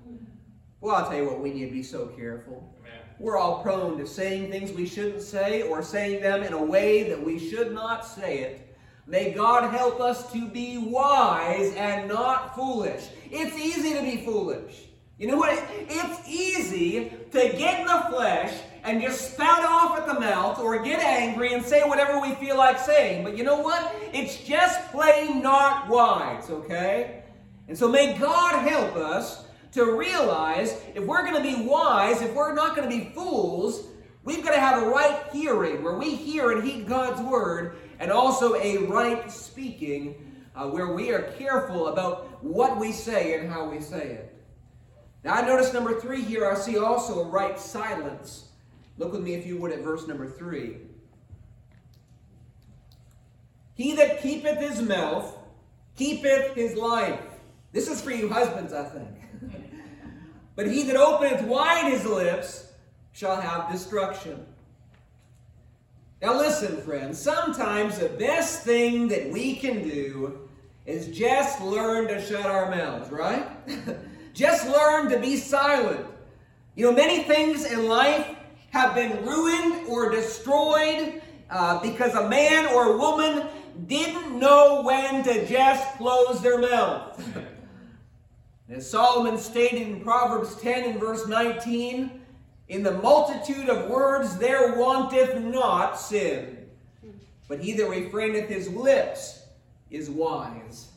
Well, 0.81 0.97
I'll 0.97 1.09
tell 1.09 1.19
you 1.19 1.27
what, 1.27 1.41
we 1.41 1.53
need 1.53 1.67
to 1.67 1.73
be 1.73 1.83
so 1.83 2.07
careful. 2.07 2.73
Amen. 2.81 3.01
We're 3.19 3.37
all 3.37 3.63
prone 3.63 3.99
to 3.99 4.07
saying 4.07 4.51
things 4.51 4.73
we 4.73 4.87
shouldn't 4.87 5.23
say 5.23 5.63
or 5.63 5.83
saying 5.83 6.23
them 6.23 6.43
in 6.43 6.55
a 6.55 6.65
way 6.65 7.03
that 7.11 7.23
we 7.23 7.39
should 7.39 7.73
not 7.73 8.07
say 8.07 8.39
it. 8.39 8.77
May 9.07 9.33
God 9.33 9.71
help 9.75 10.01
us 10.01 10.33
to 10.33 10.49
be 10.49 10.79
wise 10.79 11.75
and 11.75 12.09
not 12.09 12.55
foolish. 12.55 13.09
It's 13.31 13.59
easy 13.59 13.93
to 13.95 14.03
be 14.03 14.25
foolish. 14.25 14.87
You 15.19 15.27
know 15.27 15.37
what? 15.37 15.63
It's 15.81 16.27
easy 16.27 17.13
to 17.33 17.53
get 17.59 17.81
in 17.81 17.87
the 17.87 18.07
flesh 18.09 18.59
and 18.85 19.03
just 19.03 19.33
spout 19.33 19.63
off 19.63 19.99
at 19.99 20.07
the 20.07 20.19
mouth 20.19 20.59
or 20.59 20.83
get 20.83 21.01
angry 21.01 21.53
and 21.53 21.63
say 21.63 21.83
whatever 21.83 22.21
we 22.21 22.35
feel 22.37 22.57
like 22.57 22.79
saying. 22.79 23.23
But 23.23 23.37
you 23.37 23.45
know 23.45 23.61
what? 23.61 23.95
It's 24.15 24.39
just 24.45 24.81
plain 24.93 25.43
not 25.43 25.91
wise, 25.91 26.49
okay? 26.49 27.25
And 27.69 27.77
so 27.77 27.87
may 27.87 28.17
God 28.17 28.67
help 28.67 28.97
us 28.97 29.45
to 29.73 29.97
realize 29.97 30.81
if 30.95 31.05
we're 31.05 31.23
going 31.23 31.37
to 31.37 31.43
be 31.43 31.65
wise, 31.65 32.23
if 32.23 32.35
we're 32.35 32.55
not 32.55 32.77
going 32.77 32.89
to 32.89 32.97
be 32.97 33.13
fools, 33.15 33.87
we've 34.25 34.45
got 34.45 34.55
to 34.55 34.61
have 34.61 34.83
a 34.83 34.87
right 34.87 35.23
hearing 35.33 35.83
where 35.83 35.97
we 35.97 36.15
hear 36.15 36.53
and 36.53 36.65
heed 36.65 36.87
God's 36.87 37.21
word, 37.23 37.77
and 37.99 38.11
also 38.11 38.55
a 38.57 38.79
right 38.87 39.31
speaking 39.31 40.15
uh, 40.57 40.67
where 40.67 40.93
we 40.93 41.13
are 41.13 41.23
careful 41.39 41.89
about 41.89 42.43
what 42.43 42.79
we 42.79 42.93
say 42.93 43.39
and 43.39 43.51
how 43.51 43.69
we 43.69 43.81
say 43.81 44.03
it. 44.03 44.35
Now, 45.23 45.35
I 45.35 45.43
notice 45.43 45.73
number 45.73 46.01
three 46.01 46.23
here, 46.23 46.51
I 46.51 46.55
see 46.55 46.79
also 46.79 47.21
a 47.21 47.29
right 47.29 47.59
silence. 47.59 48.49
Look 48.97 49.13
with 49.13 49.23
me, 49.23 49.35
if 49.35 49.47
you 49.47 49.59
would, 49.59 49.73
at 49.73 49.81
verse 49.81 50.09
number 50.09 50.29
three. 50.29 50.79
He 53.75 53.95
that 53.97 54.21
keepeth 54.21 54.59
his 54.59 54.83
mouth 54.83 55.37
keepeth 55.97 56.55
his 56.55 56.75
life. 56.77 57.21
This 57.73 57.89
is 57.89 58.01
for 58.01 58.11
you 58.11 58.29
husbands, 58.29 58.73
I 58.73 58.85
think. 58.85 59.20
But 60.57 60.67
he 60.67 60.83
that 60.85 60.97
openeth 60.97 61.43
wide 61.43 61.93
his 61.93 62.05
lips 62.05 62.73
shall 63.13 63.41
have 63.41 63.71
destruction. 63.71 64.47
Now, 66.23 66.37
listen, 66.37 66.81
friends, 66.83 67.19
sometimes 67.19 67.99
the 67.99 68.11
best 68.11 68.63
thing 68.63 69.09
that 69.09 69.31
we 69.31 69.57
can 69.57 69.83
do 69.83 70.49
is 70.85 71.09
just 71.09 71.63
learn 71.63 72.09
to 72.09 72.21
shut 72.21 72.45
our 72.45 72.71
mouths, 72.71 73.11
right? 73.11 73.47
just 74.35 74.69
learn 74.69 75.09
to 75.11 75.19
be 75.19 75.37
silent. 75.37 76.05
You 76.75 76.87
know, 76.87 76.93
many 76.93 77.23
things 77.25 77.65
in 77.65 77.89
life 77.89 78.27
have 78.71 78.95
been 78.95 79.25
ruined 79.25 79.89
or 79.89 80.11
destroyed 80.11 81.23
uh, 81.49 81.81
because 81.81 82.15
a 82.15 82.29
man 82.29 82.67
or 82.67 82.95
a 82.95 82.97
woman 82.99 83.47
didn't 83.87 84.39
know 84.39 84.83
when 84.83 85.25
to 85.25 85.47
just 85.47 85.97
close 85.97 86.41
their 86.43 86.59
mouth. 86.59 87.23
As 88.71 88.89
Solomon 88.89 89.37
stated 89.37 89.83
in 89.83 90.01
Proverbs 90.01 90.55
10 90.57 90.85
and 90.85 91.01
verse 91.01 91.27
19, 91.27 92.21
in 92.69 92.83
the 92.85 92.93
multitude 92.93 93.69
of 93.69 93.91
words 93.91 94.37
there 94.39 94.77
wanteth 94.77 95.37
not 95.43 95.99
sin, 95.99 96.69
but 97.49 97.59
he 97.59 97.73
that 97.73 97.89
refraineth 97.89 98.47
his 98.47 98.69
lips 98.69 99.43
is 99.91 100.09
wise. 100.09 100.93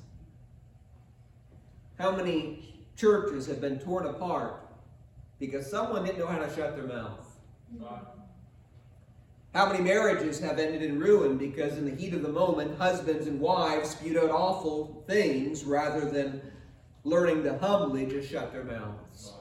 How 1.97 2.11
many 2.15 2.85
churches 2.95 3.47
have 3.47 3.59
been 3.59 3.79
torn 3.79 4.05
apart 4.05 4.67
because 5.39 5.69
someone 5.69 6.05
didn't 6.05 6.19
know 6.19 6.27
how 6.27 6.37
to 6.37 6.55
shut 6.55 6.75
their 6.75 6.85
mouth? 6.85 7.25
How 9.55 9.71
many 9.71 9.83
marriages 9.83 10.39
have 10.39 10.59
ended 10.59 10.83
in 10.83 10.99
ruin 10.99 11.37
because, 11.37 11.77
in 11.79 11.85
the 11.85 11.95
heat 11.95 12.13
of 12.13 12.21
the 12.21 12.29
moment, 12.29 12.77
husbands 12.77 13.25
and 13.25 13.39
wives 13.39 13.91
spewed 13.91 14.17
out 14.17 14.29
awful 14.29 15.03
things 15.07 15.63
rather 15.63 16.09
than 16.09 16.41
learning 17.03 17.43
to 17.43 17.57
humbly 17.57 18.05
just 18.05 18.29
shut 18.29 18.51
their 18.51 18.63
mouths. 18.63 19.33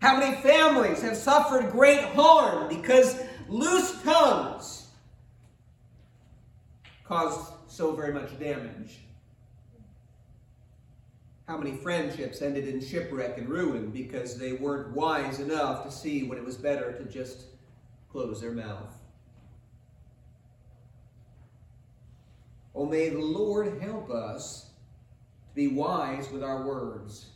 How 0.00 0.18
many 0.18 0.36
families 0.36 1.00
have 1.00 1.16
suffered 1.16 1.72
great 1.72 2.02
harm 2.14 2.68
because 2.68 3.18
loose 3.48 4.02
tongues 4.02 4.88
caused 7.04 7.52
so 7.68 7.92
very 7.92 8.12
much 8.12 8.38
damage? 8.38 8.98
How 11.48 11.58
many 11.58 11.76
friendships 11.76 12.42
ended 12.42 12.68
in 12.68 12.80
shipwreck 12.84 13.38
and 13.38 13.48
ruin 13.48 13.90
because 13.90 14.38
they 14.38 14.52
weren't 14.52 14.94
wise 14.94 15.40
enough 15.40 15.84
to 15.84 15.90
see 15.90 16.24
when 16.24 16.38
it 16.38 16.44
was 16.44 16.56
better 16.56 16.92
to 16.92 17.04
just 17.04 17.44
close 18.10 18.40
their 18.40 18.52
mouth? 18.52 18.94
Oh, 22.74 22.86
may 22.86 23.08
the 23.08 23.20
Lord 23.20 23.80
help 23.80 24.10
us 24.10 24.70
be 25.54 25.68
wise 25.68 26.30
with 26.30 26.42
our 26.42 26.66
words. 26.66 27.30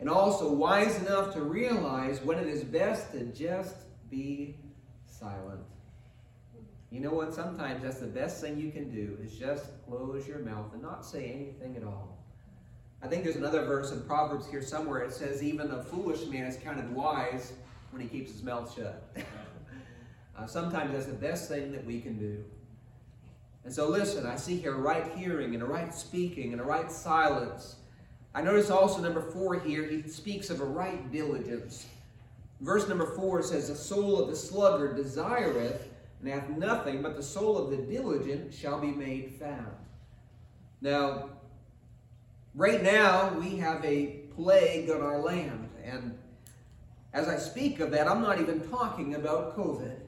And 0.00 0.08
also 0.08 0.52
wise 0.52 1.00
enough 1.00 1.32
to 1.34 1.40
realize 1.40 2.20
when 2.22 2.38
it 2.38 2.46
is 2.46 2.62
best 2.62 3.12
to 3.12 3.24
just 3.26 3.76
be 4.10 4.56
silent. 5.06 5.60
You 6.90 7.00
know 7.00 7.12
what? 7.12 7.34
Sometimes 7.34 7.82
that's 7.82 7.98
the 7.98 8.06
best 8.06 8.40
thing 8.40 8.58
you 8.58 8.70
can 8.70 8.90
do 8.90 9.18
is 9.22 9.36
just 9.36 9.64
close 9.88 10.28
your 10.28 10.38
mouth 10.38 10.72
and 10.72 10.82
not 10.82 11.04
say 11.04 11.24
anything 11.24 11.76
at 11.76 11.82
all. 11.82 12.24
I 13.02 13.06
think 13.08 13.24
there's 13.24 13.36
another 13.36 13.64
verse 13.64 13.92
in 13.92 14.00
Proverbs 14.02 14.48
here 14.48 14.62
somewhere. 14.62 15.02
It 15.02 15.12
says, 15.12 15.42
Even 15.42 15.70
a 15.70 15.82
foolish 15.82 16.26
man 16.26 16.44
is 16.44 16.56
counted 16.56 16.94
wise 16.94 17.52
when 17.90 18.00
he 18.00 18.08
keeps 18.08 18.32
his 18.32 18.42
mouth 18.42 18.74
shut. 18.74 19.12
uh, 20.38 20.46
sometimes 20.46 20.92
that's 20.92 21.06
the 21.06 21.12
best 21.12 21.48
thing 21.48 21.72
that 21.72 21.84
we 21.84 22.00
can 22.00 22.18
do. 22.18 22.44
And 23.64 23.72
so, 23.72 23.88
listen, 23.88 24.26
I 24.26 24.36
see 24.36 24.56
here 24.56 24.74
right 24.74 25.10
hearing 25.16 25.54
and 25.54 25.62
a 25.62 25.66
right 25.66 25.94
speaking 25.94 26.52
and 26.52 26.60
a 26.60 26.64
right 26.64 26.90
silence. 26.90 27.76
I 28.34 28.42
notice 28.42 28.70
also 28.70 29.00
number 29.00 29.22
four 29.22 29.58
here, 29.58 29.86
he 29.86 30.02
speaks 30.02 30.50
of 30.50 30.60
a 30.60 30.64
right 30.64 31.10
diligence. 31.10 31.86
Verse 32.60 32.88
number 32.88 33.06
four 33.06 33.42
says, 33.42 33.68
The 33.68 33.74
soul 33.74 34.20
of 34.20 34.28
the 34.28 34.36
sluggard 34.36 34.96
desireth 34.96 35.88
and 36.20 36.28
hath 36.28 36.48
nothing, 36.50 37.00
but 37.00 37.16
the 37.16 37.22
soul 37.22 37.56
of 37.56 37.70
the 37.70 37.76
diligent 37.76 38.52
shall 38.52 38.80
be 38.80 38.88
made 38.88 39.34
fat. 39.38 39.78
Now, 40.80 41.30
right 42.54 42.82
now, 42.82 43.32
we 43.38 43.56
have 43.56 43.84
a 43.84 44.18
plague 44.34 44.90
on 44.90 45.00
our 45.00 45.18
land. 45.18 45.68
And 45.82 46.18
as 47.12 47.28
I 47.28 47.36
speak 47.36 47.80
of 47.80 47.90
that, 47.92 48.08
I'm 48.08 48.20
not 48.20 48.40
even 48.40 48.68
talking 48.68 49.14
about 49.14 49.56
COVID. 49.56 50.03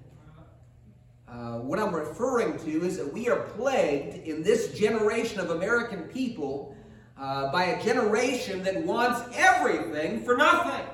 Uh, 1.28 1.58
what 1.58 1.78
I'm 1.78 1.94
referring 1.94 2.58
to 2.60 2.84
is 2.84 2.96
that 2.98 3.12
we 3.12 3.28
are 3.28 3.40
plagued 3.40 4.26
in 4.26 4.42
this 4.42 4.72
generation 4.78 5.40
of 5.40 5.50
American 5.50 6.04
people 6.04 6.76
uh, 7.18 7.50
by 7.50 7.64
a 7.64 7.82
generation 7.82 8.62
that 8.62 8.84
wants 8.84 9.20
everything 9.36 10.22
for 10.22 10.36
nothing. 10.36 10.86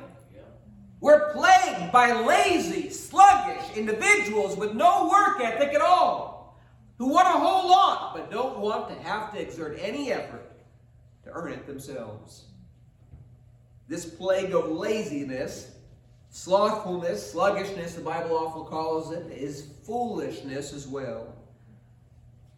We're 1.01 1.33
plagued 1.33 1.91
by 1.91 2.13
lazy, 2.13 2.89
sluggish 2.89 3.77
individuals 3.77 4.57
with 4.57 4.73
no 4.73 5.09
work 5.11 5.41
ethic 5.41 5.75
at 5.75 5.81
all, 5.81 6.57
who 6.97 7.09
want 7.09 7.27
a 7.27 7.41
whole 7.41 7.69
lot 7.69 8.15
but 8.15 8.31
don't 8.31 8.61
want 8.61 8.89
to 8.89 8.95
have 9.03 9.33
to 9.33 9.41
exert 9.41 9.79
any 9.81 10.13
effort 10.13 10.53
to 11.25 11.31
earn 11.33 11.53
it 11.53 11.67
themselves. 11.67 12.45
This 13.89 14.05
plague 14.05 14.55
of 14.55 14.71
laziness 14.71 15.73
Slothfulness, 16.33 17.31
sluggishness, 17.31 17.95
the 17.95 18.01
Bible 18.01 18.35
often 18.39 18.65
calls 18.65 19.13
it, 19.13 19.31
is 19.31 19.67
foolishness 19.85 20.73
as 20.73 20.89
well. 20.89 21.35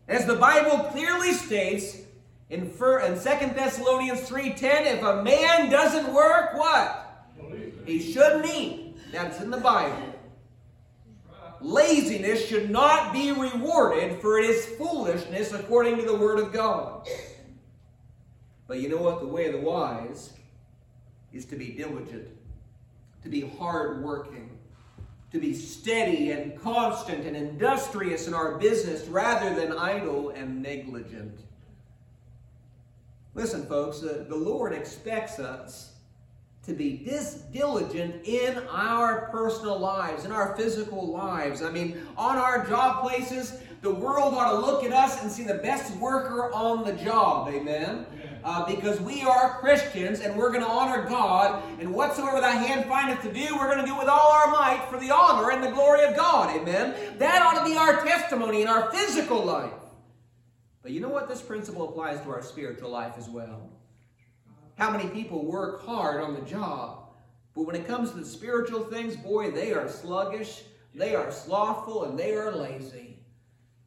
As 0.07 0.26
the 0.26 0.37
Bible 0.37 0.85
clearly 0.90 1.33
states 1.33 1.99
in, 2.50 2.71
2 2.71 2.76
Thessalonians 2.78 4.21
3.10, 4.21 4.62
if 4.62 5.02
a 5.02 5.25
man 5.25 5.71
doesn't 5.71 6.14
work, 6.14 6.54
what? 6.54 7.26
He 7.85 8.12
shouldn't 8.12 8.47
eat. 8.47 8.97
That's 9.11 9.40
in 9.40 9.50
the 9.50 9.57
Bible. 9.57 10.14
Laziness 11.61 12.47
should 12.47 12.71
not 12.71 13.12
be 13.12 13.33
rewarded, 13.33 14.21
for 14.21 14.38
it 14.38 14.45
is 14.45 14.66
foolishness 14.78 15.52
according 15.52 15.97
to 15.97 16.04
the 16.04 16.14
Word 16.14 16.38
of 16.38 16.52
God. 16.52 17.09
But 18.69 18.78
you 18.78 18.88
know 18.88 19.02
what? 19.02 19.19
The 19.19 19.26
way 19.26 19.47
of 19.47 19.54
the 19.54 19.61
wise 19.61 20.33
is 21.33 21.45
to 21.47 21.57
be 21.57 21.73
diligent 21.73 22.28
to 23.25 23.31
be 23.31 23.40
hardworking, 23.59 24.50
to 25.33 25.40
be 25.40 25.54
steady 25.54 26.31
and 26.31 26.61
constant 26.61 27.26
and 27.26 27.35
industrious 27.35 28.28
in 28.28 28.35
our 28.35 28.59
business 28.59 29.09
rather 29.09 29.54
than 29.54 29.76
idle 29.76 30.31
and 30.31 30.62
negligent. 30.62 31.40
Listen, 33.35 33.66
folks, 33.66 34.00
the, 34.00 34.26
the 34.28 34.37
Lord 34.37 34.73
expects 34.73 35.40
us 35.40 35.95
to 36.66 36.73
be 36.73 36.99
dis- 36.99 37.43
diligent 37.52 38.25
in 38.26 38.59
our 38.69 39.28
personal 39.31 39.78
lives, 39.78 40.25
in 40.25 40.31
our 40.31 40.54
physical 40.57 41.09
lives. 41.09 41.62
I 41.62 41.71
mean, 41.71 42.00
on 42.16 42.37
our 42.37 42.64
job 42.66 43.02
places, 43.02 43.59
the 43.81 43.93
world 43.93 44.35
ought 44.35 44.52
to 44.52 44.59
look 44.59 44.85
at 44.85 44.93
us 44.93 45.23
and 45.23 45.33
see 45.33 45.45
the 45.45 45.54
best 45.54 45.97
worker 45.97 46.52
on 46.52 46.85
the 46.85 46.93
job. 46.93 47.49
Amen 47.49 48.07
uh, 48.45 48.67
because 48.67 49.01
we 49.01 49.23
are 49.23 49.59
Christians 49.59 50.21
and 50.21 50.37
we're 50.37 50.51
going 50.51 50.63
to 50.63 50.69
honor 50.69 51.09
God. 51.09 51.63
And 51.81 51.93
whatsoever 51.95 52.41
thy 52.41 52.53
hand 52.53 52.85
findeth 52.85 53.23
to 53.23 53.33
do, 53.33 53.57
we're 53.57 53.73
going 53.73 53.81
to 53.81 53.87
do 53.87 53.97
with 53.97 54.09
all 54.09 54.31
our 54.33 54.49
might 54.49 54.87
for 54.91 55.01
the 55.01 55.11
honor 55.11 55.51
and 55.51 55.65
the 55.65 55.71
glory 55.71 56.05
of 56.05 56.15
God. 56.15 56.55
Amen. 56.55 56.95
That 57.19 57.43
ought 57.43 57.59
to 57.59 57.65
be 57.65 57.77
our 57.77 58.05
testimony 58.05 58.63
in 58.63 58.69
our 58.69 58.91
physical 58.93 59.43
life. 59.43 59.73
But 60.83 60.93
you 60.93 61.01
know 61.01 61.09
what? 61.09 61.29
This 61.29 61.41
principle 61.41 61.89
applies 61.89 62.21
to 62.21 62.31
our 62.31 62.43
spiritual 62.43 62.91
life 62.91 63.15
as 63.17 63.29
well. 63.29 63.71
How 64.77 64.91
many 64.91 65.09
people 65.09 65.47
work 65.47 65.87
hard 65.87 66.23
on 66.23 66.35
the 66.35 66.43
job, 66.43 67.09
but 67.55 67.63
when 67.63 67.77
it 67.77 67.87
comes 67.87 68.11
to 68.11 68.19
the 68.19 68.27
spiritual 68.27 68.85
things, 68.85 69.17
boy, 69.17 69.53
they 69.53 69.73
are 69.73 69.89
sluggish, 69.89 70.65
they 70.95 71.15
are 71.15 71.31
slothful, 71.31 72.05
and 72.05 72.19
they 72.19 72.35
are 72.35 72.55
lazy. 72.55 73.17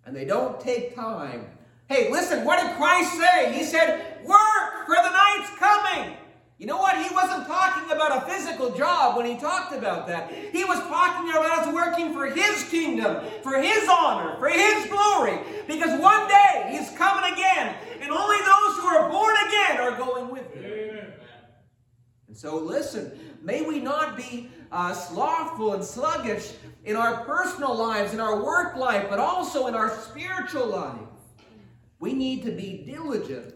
And 0.06 0.16
they 0.16 0.26
don't 0.26 0.60
take 0.60 0.96
time 0.96 1.46
Hey, 1.90 2.12
listen, 2.12 2.44
what 2.44 2.62
did 2.62 2.76
Christ 2.76 3.14
say? 3.18 3.54
He 3.54 3.64
said, 3.64 4.26
Work, 4.26 4.86
for 4.86 4.96
the 4.96 5.10
night's 5.10 5.50
coming. 5.58 6.18
You 6.58 6.66
know 6.66 6.78
what? 6.78 6.98
He 6.98 7.14
wasn't 7.14 7.48
talking 7.48 7.92
about 7.92 8.18
a 8.18 8.26
physical 8.26 8.74
job 8.74 9.16
when 9.16 9.26
he 9.28 9.38
talked 9.38 9.74
about 9.74 10.08
that. 10.08 10.34
He 10.34 10.66
was 10.66 10.80
talking 10.80 11.30
about 11.30 11.46
us 11.60 11.74
working 11.74 12.14
for 12.14 12.26
his 12.26 12.64
kingdom, 12.70 13.24
for 13.44 13.62
his 13.62 13.88
honor, 13.88 14.36
for 14.40 14.50
his 14.50 14.88
glory. 14.88 15.38
Because 15.68 16.00
one 16.02 16.28
day 16.28 16.68
he's 16.72 16.90
coming 16.98 17.32
again, 17.32 17.76
and 18.02 18.12
only 18.12 18.38
those 18.38 18.78
who 18.78 18.88
are 18.88 19.10
born 19.10 19.36
again 19.48 19.78
are 19.80 19.98
going 19.98 20.30
with 20.30 20.52
him. 20.54 20.66
Amen. 20.66 21.14
And 22.28 22.36
so, 22.36 22.58
listen, 22.58 23.12
may 23.42 23.62
we 23.62 23.80
not 23.80 24.18
be 24.18 24.50
uh, 24.72 24.94
slothful 24.94 25.74
and 25.74 25.84
sluggish 25.84 26.54
in 26.86 26.96
our 26.96 27.24
personal 27.24 27.76
lives, 27.76 28.14
in 28.14 28.20
our 28.20 28.44
work 28.44 28.76
life, 28.76 29.06
but 29.10 29.20
also 29.20 29.68
in 29.68 29.76
our 29.76 29.96
spiritual 30.02 30.66
life. 30.66 31.00
We 32.00 32.14
need 32.14 32.44
to 32.44 32.52
be 32.52 32.84
diligent. 32.86 33.54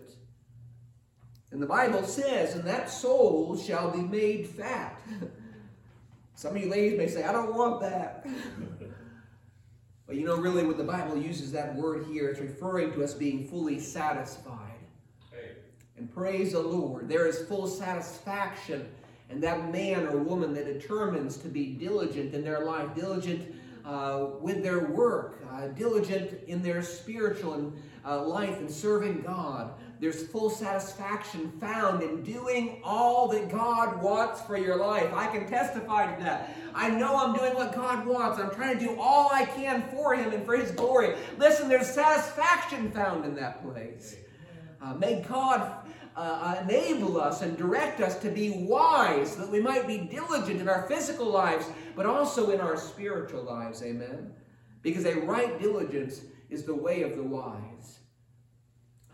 And 1.52 1.62
the 1.62 1.68
Bible 1.68 2.04
says, 2.04 2.56
and 2.56 2.64
that 2.64 2.90
soul 2.90 3.58
shall 3.58 3.92
be 3.92 4.02
made 4.02 4.48
fat. 4.48 5.00
Some 6.36 6.56
of 6.56 6.62
you 6.62 6.70
ladies 6.70 6.98
may 6.98 7.08
say, 7.08 7.24
I 7.24 7.32
don't 7.32 7.54
want 7.54 7.82
that. 7.82 8.26
but 10.08 10.16
you 10.16 10.26
know, 10.26 10.38
really, 10.38 10.64
when 10.64 10.78
the 10.78 10.84
Bible 10.84 11.18
uses 11.18 11.52
that 11.52 11.76
word 11.76 12.06
here, 12.06 12.30
it's 12.30 12.40
referring 12.40 12.94
to 12.94 13.04
us 13.04 13.14
being 13.14 13.48
fully 13.48 13.80
satisfied. 13.80 14.72
And 16.02 16.12
praise 16.12 16.54
the 16.54 16.60
Lord, 16.60 17.08
there 17.08 17.28
is 17.28 17.46
full 17.48 17.68
satisfaction 17.68 18.90
in 19.30 19.40
that 19.42 19.72
man 19.72 20.08
or 20.08 20.18
woman 20.18 20.52
that 20.56 20.66
determines 20.66 21.38
to 21.38 21.48
be 21.48 21.74
diligent 21.74 22.34
in 22.34 22.44
their 22.44 22.66
life, 22.66 22.96
diligent 22.96 23.54
uh, 23.86 24.26
with 24.40 24.64
their 24.64 24.86
work, 24.86 25.44
uh, 25.52 25.68
diligent 25.68 26.44
in 26.48 26.64
their 26.64 26.82
spiritual 26.82 27.54
and 27.54 27.74
uh, 28.06 28.26
life 28.26 28.60
and 28.60 28.70
serving 28.70 29.22
God. 29.22 29.74
There's 30.00 30.28
full 30.28 30.50
satisfaction 30.50 31.52
found 31.60 32.02
in 32.02 32.24
doing 32.24 32.82
all 32.84 33.28
that 33.28 33.52
God 33.52 34.02
wants 34.02 34.42
for 34.42 34.58
your 34.58 34.78
life. 34.78 35.14
I 35.14 35.28
can 35.28 35.48
testify 35.48 36.16
to 36.16 36.24
that. 36.24 36.56
I 36.74 36.90
know 36.90 37.16
I'm 37.18 37.36
doing 37.36 37.54
what 37.54 37.76
God 37.76 38.08
wants. 38.08 38.40
I'm 38.40 38.50
trying 38.50 38.80
to 38.80 38.84
do 38.84 39.00
all 39.00 39.30
I 39.32 39.46
can 39.46 39.84
for 39.92 40.16
Him 40.16 40.34
and 40.34 40.44
for 40.44 40.58
His 40.58 40.72
glory. 40.72 41.16
Listen, 41.38 41.70
there's 41.70 41.88
satisfaction 41.88 42.92
found 42.92 43.26
in 43.26 43.36
that 43.36 43.62
place. 43.64 44.16
Uh, 44.82 44.96
may 44.96 45.22
God 45.22 45.72
uh, 46.16 46.58
enable 46.64 47.22
us 47.22 47.44
and 47.44 47.56
direct 47.56 48.02
us 48.02 48.18
to 48.20 48.30
be 48.30 48.66
wise 48.68 49.36
that 49.36 49.50
we 49.50 49.62
might 49.62 49.86
be 49.86 50.00
diligent 50.00 50.60
in 50.60 50.68
our 50.68 50.88
physical 50.88 51.28
lives, 51.28 51.68
but 51.96 52.08
also 52.08 52.50
in 52.50 52.60
our 52.60 52.76
spiritual 52.76 53.44
lives. 53.44 53.84
Amen. 53.84 54.34
Because 54.82 55.06
a 55.06 55.20
right 55.20 55.62
diligence 55.62 56.22
is 56.52 56.64
the 56.64 56.76
way 56.76 57.02
of 57.02 57.16
the 57.16 57.24
wise. 57.24 58.00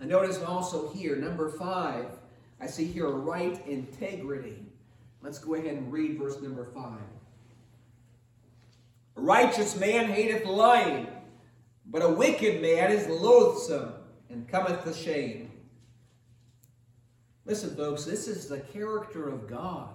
And 0.02 0.10
notice 0.10 0.42
also 0.44 0.90
here, 0.90 1.16
number 1.16 1.50
five, 1.50 2.08
I 2.60 2.66
see 2.68 2.86
here 2.86 3.08
right 3.10 3.66
integrity. 3.68 4.66
Let's 5.22 5.40
go 5.40 5.56
ahead 5.56 5.76
and 5.76 5.92
read 5.92 6.18
verse 6.18 6.42
number 6.42 6.66
five. 6.66 7.00
A 9.16 9.22
righteous 9.22 9.80
man 9.80 10.10
hateth 10.10 10.46
lying, 10.46 11.08
but 11.86 12.02
a 12.04 12.10
wicked 12.10 12.62
man 12.62 12.92
is 12.92 13.08
loathsome 13.08 13.94
and 14.30 14.48
cometh 14.48 14.84
to 14.84 14.94
shame. 14.94 15.52
Listen, 17.46 17.76
folks, 17.76 18.04
this 18.04 18.28
is 18.28 18.48
the 18.48 18.60
character 18.60 19.30
of 19.30 19.48
God. 19.48 19.90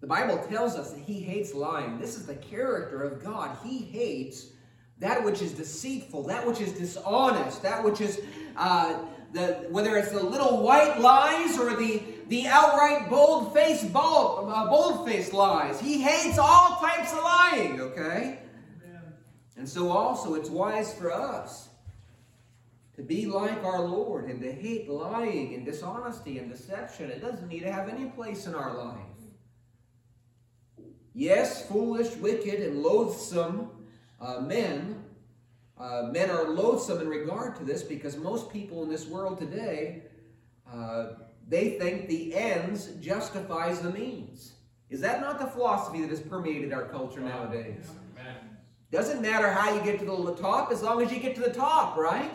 The 0.00 0.06
Bible 0.06 0.38
tells 0.48 0.74
us 0.74 0.92
that 0.92 1.02
He 1.02 1.20
hates 1.20 1.54
lying. 1.54 1.98
This 1.98 2.16
is 2.16 2.26
the 2.26 2.34
character 2.34 3.02
of 3.02 3.24
God. 3.24 3.56
He 3.64 3.78
hates 3.78 4.48
that 5.04 5.22
which 5.22 5.42
is 5.42 5.52
deceitful, 5.52 6.22
that 6.22 6.46
which 6.46 6.62
is 6.62 6.72
dishonest, 6.72 7.62
that 7.62 7.84
which 7.84 8.00
is 8.00 8.22
uh, 8.56 8.98
the 9.34 9.66
whether 9.68 9.98
it's 9.98 10.10
the 10.10 10.22
little 10.22 10.62
white 10.62 10.98
lies 10.98 11.58
or 11.58 11.76
the 11.76 12.02
the 12.28 12.46
outright 12.46 13.10
bold-faced 13.10 13.92
bold, 13.92 14.50
uh, 14.50 14.66
bold-faced 14.66 15.34
lies. 15.34 15.78
He 15.78 16.00
hates 16.00 16.38
all 16.38 16.78
types 16.80 17.12
of 17.12 17.22
lying. 17.22 17.80
Okay, 17.82 18.38
and 19.58 19.68
so 19.68 19.90
also 19.90 20.36
it's 20.36 20.48
wise 20.48 20.94
for 20.94 21.12
us 21.12 21.68
to 22.96 23.02
be 23.02 23.26
like 23.26 23.62
our 23.62 23.82
Lord 23.82 24.30
and 24.30 24.40
to 24.40 24.50
hate 24.50 24.88
lying 24.88 25.52
and 25.52 25.66
dishonesty 25.66 26.38
and 26.38 26.50
deception. 26.50 27.10
It 27.10 27.20
doesn't 27.20 27.48
need 27.48 27.60
to 27.60 27.70
have 27.70 27.90
any 27.90 28.06
place 28.06 28.46
in 28.46 28.54
our 28.54 28.74
life. 28.74 28.96
Yes, 31.12 31.68
foolish, 31.68 32.16
wicked, 32.16 32.60
and 32.60 32.82
loathsome 32.82 33.73
uh, 34.20 34.40
men. 34.40 35.02
Uh, 35.76 36.08
men 36.12 36.30
are 36.30 36.48
loathsome 36.48 37.00
in 37.00 37.08
regard 37.08 37.56
to 37.56 37.64
this 37.64 37.82
because 37.82 38.16
most 38.16 38.52
people 38.52 38.84
in 38.84 38.88
this 38.88 39.06
world 39.06 39.38
today, 39.38 40.04
uh, 40.72 41.06
they 41.48 41.70
think 41.78 42.08
the 42.08 42.34
ends 42.34 42.86
justifies 43.00 43.80
the 43.80 43.90
means. 43.90 44.52
Is 44.88 45.00
that 45.00 45.20
not 45.20 45.40
the 45.40 45.46
philosophy 45.46 46.00
that 46.02 46.10
has 46.10 46.20
permeated 46.20 46.72
our 46.72 46.84
culture 46.84 47.20
nowadays? 47.20 47.90
Doesn't 48.92 49.20
matter 49.20 49.50
how 49.50 49.74
you 49.74 49.82
get 49.82 49.98
to 49.98 50.04
the 50.04 50.36
top 50.36 50.70
as 50.70 50.82
long 50.82 51.02
as 51.02 51.10
you 51.10 51.18
get 51.18 51.34
to 51.34 51.40
the 51.40 51.52
top, 51.52 51.96
right? 51.96 52.30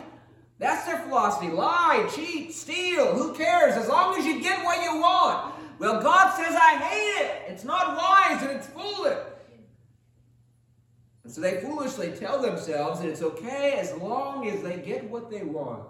That's 0.58 0.84
their 0.84 0.98
philosophy. 0.98 1.48
Lie, 1.48 2.06
cheat, 2.14 2.52
steal. 2.52 3.14
Who 3.14 3.32
cares? 3.32 3.76
As 3.76 3.88
long 3.88 4.18
as 4.18 4.26
you 4.26 4.42
get 4.42 4.62
what 4.62 4.82
you 4.84 5.00
want. 5.00 5.54
Well, 5.78 6.02
God 6.02 6.36
says, 6.36 6.54
I 6.54 6.76
hate 6.76 7.24
it. 7.24 7.42
It's 7.48 7.64
not 7.64 7.96
wise 7.96 8.42
and 8.42 8.50
it's 8.50 8.66
foolish. 8.66 9.16
And 11.30 11.34
so 11.36 11.42
they 11.42 11.60
foolishly 11.60 12.10
tell 12.10 12.42
themselves 12.42 12.98
that 12.98 13.08
it's 13.08 13.22
okay 13.22 13.74
as 13.78 13.94
long 13.98 14.48
as 14.48 14.64
they 14.64 14.78
get 14.78 15.08
what 15.08 15.30
they 15.30 15.44
want. 15.44 15.84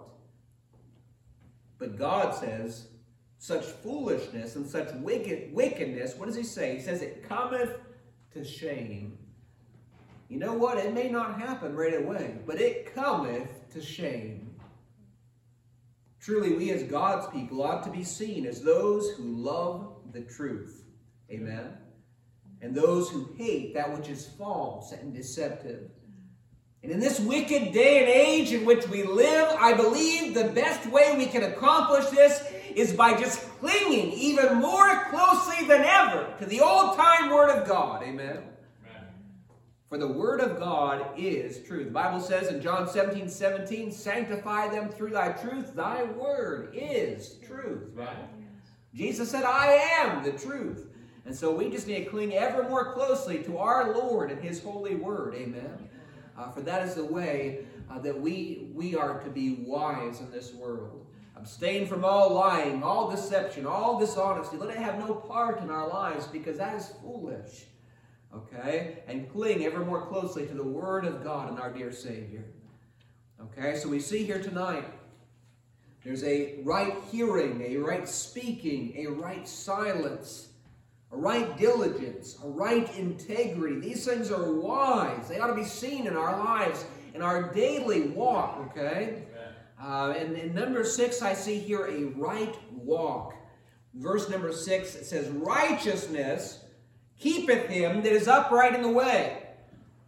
But 1.78 1.96
God 1.96 2.34
says, 2.34 2.88
such 3.38 3.64
foolishness 3.64 4.56
and 4.56 4.68
such 4.68 4.92
wicked, 4.96 5.54
wickedness, 5.54 6.14
what 6.16 6.26
does 6.26 6.36
he 6.36 6.42
say? 6.42 6.76
He 6.76 6.82
says, 6.82 7.00
it 7.00 7.26
cometh 7.26 7.70
to 8.34 8.44
shame. 8.44 9.16
You 10.28 10.38
know 10.38 10.52
what? 10.52 10.76
It 10.76 10.92
may 10.92 11.08
not 11.08 11.40
happen 11.40 11.74
right 11.74 11.96
away, 11.96 12.36
but 12.46 12.60
it 12.60 12.94
cometh 12.94 13.48
to 13.72 13.80
shame. 13.80 14.54
Truly, 16.20 16.52
we 16.52 16.70
as 16.70 16.82
God's 16.82 17.32
people 17.32 17.62
ought 17.62 17.82
to 17.84 17.90
be 17.90 18.04
seen 18.04 18.44
as 18.44 18.60
those 18.60 19.08
who 19.12 19.22
love 19.22 20.02
the 20.12 20.20
truth. 20.20 20.84
Amen. 21.30 21.78
And 22.62 22.74
those 22.74 23.08
who 23.08 23.30
hate 23.36 23.74
that 23.74 23.96
which 23.96 24.08
is 24.08 24.26
false 24.26 24.92
and 24.92 25.14
deceptive. 25.14 25.90
And 26.82 26.90
in 26.90 27.00
this 27.00 27.20
wicked 27.20 27.72
day 27.72 27.98
and 28.00 28.08
age 28.08 28.52
in 28.52 28.64
which 28.64 28.88
we 28.88 29.02
live, 29.02 29.54
I 29.58 29.74
believe 29.74 30.34
the 30.34 30.48
best 30.48 30.90
way 30.90 31.14
we 31.16 31.26
can 31.26 31.42
accomplish 31.44 32.06
this 32.06 32.42
is 32.74 32.92
by 32.92 33.18
just 33.18 33.40
clinging 33.58 34.12
even 34.12 34.56
more 34.56 35.04
closely 35.10 35.66
than 35.66 35.82
ever 35.82 36.34
to 36.38 36.46
the 36.46 36.60
old 36.60 36.96
time 36.96 37.30
Word 37.30 37.50
of 37.50 37.68
God. 37.68 38.02
Amen. 38.02 38.44
For 39.90 39.98
the 39.98 40.06
word 40.06 40.40
of 40.40 40.60
God 40.60 41.04
is 41.18 41.66
truth. 41.66 41.86
The 41.86 41.92
Bible 41.92 42.20
says 42.20 42.46
in 42.46 42.62
John 42.62 42.88
17, 42.88 43.28
17, 43.28 43.90
sanctify 43.90 44.68
them 44.68 44.88
through 44.88 45.10
thy 45.10 45.32
truth. 45.32 45.74
Thy 45.74 46.04
word 46.04 46.70
is 46.72 47.34
truth, 47.44 47.90
right? 47.94 48.16
Jesus 48.94 49.28
said, 49.28 49.42
I 49.42 49.72
am 49.98 50.22
the 50.22 50.30
truth. 50.30 50.89
And 51.30 51.38
so 51.38 51.54
we 51.54 51.70
just 51.70 51.86
need 51.86 52.06
to 52.06 52.10
cling 52.10 52.34
ever 52.34 52.68
more 52.68 52.92
closely 52.92 53.38
to 53.44 53.58
our 53.58 53.94
Lord 53.94 54.32
and 54.32 54.42
his 54.42 54.60
holy 54.60 54.96
word. 54.96 55.36
Amen. 55.36 55.88
Uh, 56.36 56.50
for 56.50 56.60
that 56.62 56.82
is 56.82 56.96
the 56.96 57.04
way 57.04 57.60
uh, 57.88 58.00
that 58.00 58.20
we, 58.20 58.66
we 58.74 58.96
are 58.96 59.20
to 59.20 59.30
be 59.30 59.62
wise 59.64 60.18
in 60.18 60.28
this 60.32 60.52
world. 60.52 61.06
Abstain 61.36 61.86
from 61.86 62.04
all 62.04 62.34
lying, 62.34 62.82
all 62.82 63.08
deception, 63.08 63.64
all 63.64 63.96
dishonesty. 63.96 64.56
Let 64.56 64.70
it 64.70 64.78
have 64.78 64.98
no 64.98 65.14
part 65.14 65.60
in 65.60 65.70
our 65.70 65.88
lives 65.88 66.26
because 66.26 66.58
that 66.58 66.74
is 66.74 66.92
foolish 67.00 67.66
okay? 68.34 69.02
And 69.06 69.30
cling 69.32 69.64
ever 69.64 69.84
more 69.84 70.06
closely 70.06 70.46
to 70.48 70.54
the 70.54 70.64
Word 70.64 71.04
of 71.04 71.22
God 71.22 71.48
and 71.50 71.60
our 71.60 71.72
dear 71.72 71.92
Savior. 71.92 72.44
Okay, 73.40 73.76
so 73.76 73.88
we 73.88 74.00
see 74.00 74.24
here 74.24 74.42
tonight 74.42 74.84
there's 76.04 76.24
a 76.24 76.60
right 76.62 76.94
hearing, 77.10 77.60
a 77.62 77.76
right 77.76 78.08
speaking, 78.08 78.94
a 78.96 79.06
right 79.06 79.46
silence, 79.46 80.49
a 81.12 81.16
right 81.16 81.56
diligence, 81.58 82.38
a 82.44 82.48
right 82.48 82.96
integrity. 82.96 83.80
These 83.80 84.04
things 84.04 84.30
are 84.30 84.52
wise. 84.52 85.28
They 85.28 85.40
ought 85.40 85.48
to 85.48 85.54
be 85.54 85.64
seen 85.64 86.06
in 86.06 86.16
our 86.16 86.38
lives, 86.38 86.84
in 87.14 87.22
our 87.22 87.52
daily 87.52 88.08
walk, 88.08 88.58
okay? 88.70 89.24
Uh, 89.82 90.14
and 90.16 90.36
in 90.36 90.54
number 90.54 90.84
six, 90.84 91.22
I 91.22 91.32
see 91.32 91.58
here 91.58 91.86
a 91.86 92.04
right 92.18 92.54
walk. 92.72 93.34
Verse 93.94 94.28
number 94.28 94.52
six, 94.52 94.94
it 94.94 95.04
says, 95.04 95.28
Righteousness 95.28 96.60
keepeth 97.18 97.66
him 97.66 98.02
that 98.02 98.12
is 98.12 98.28
upright 98.28 98.74
in 98.74 98.82
the 98.82 98.88
way, 98.88 99.42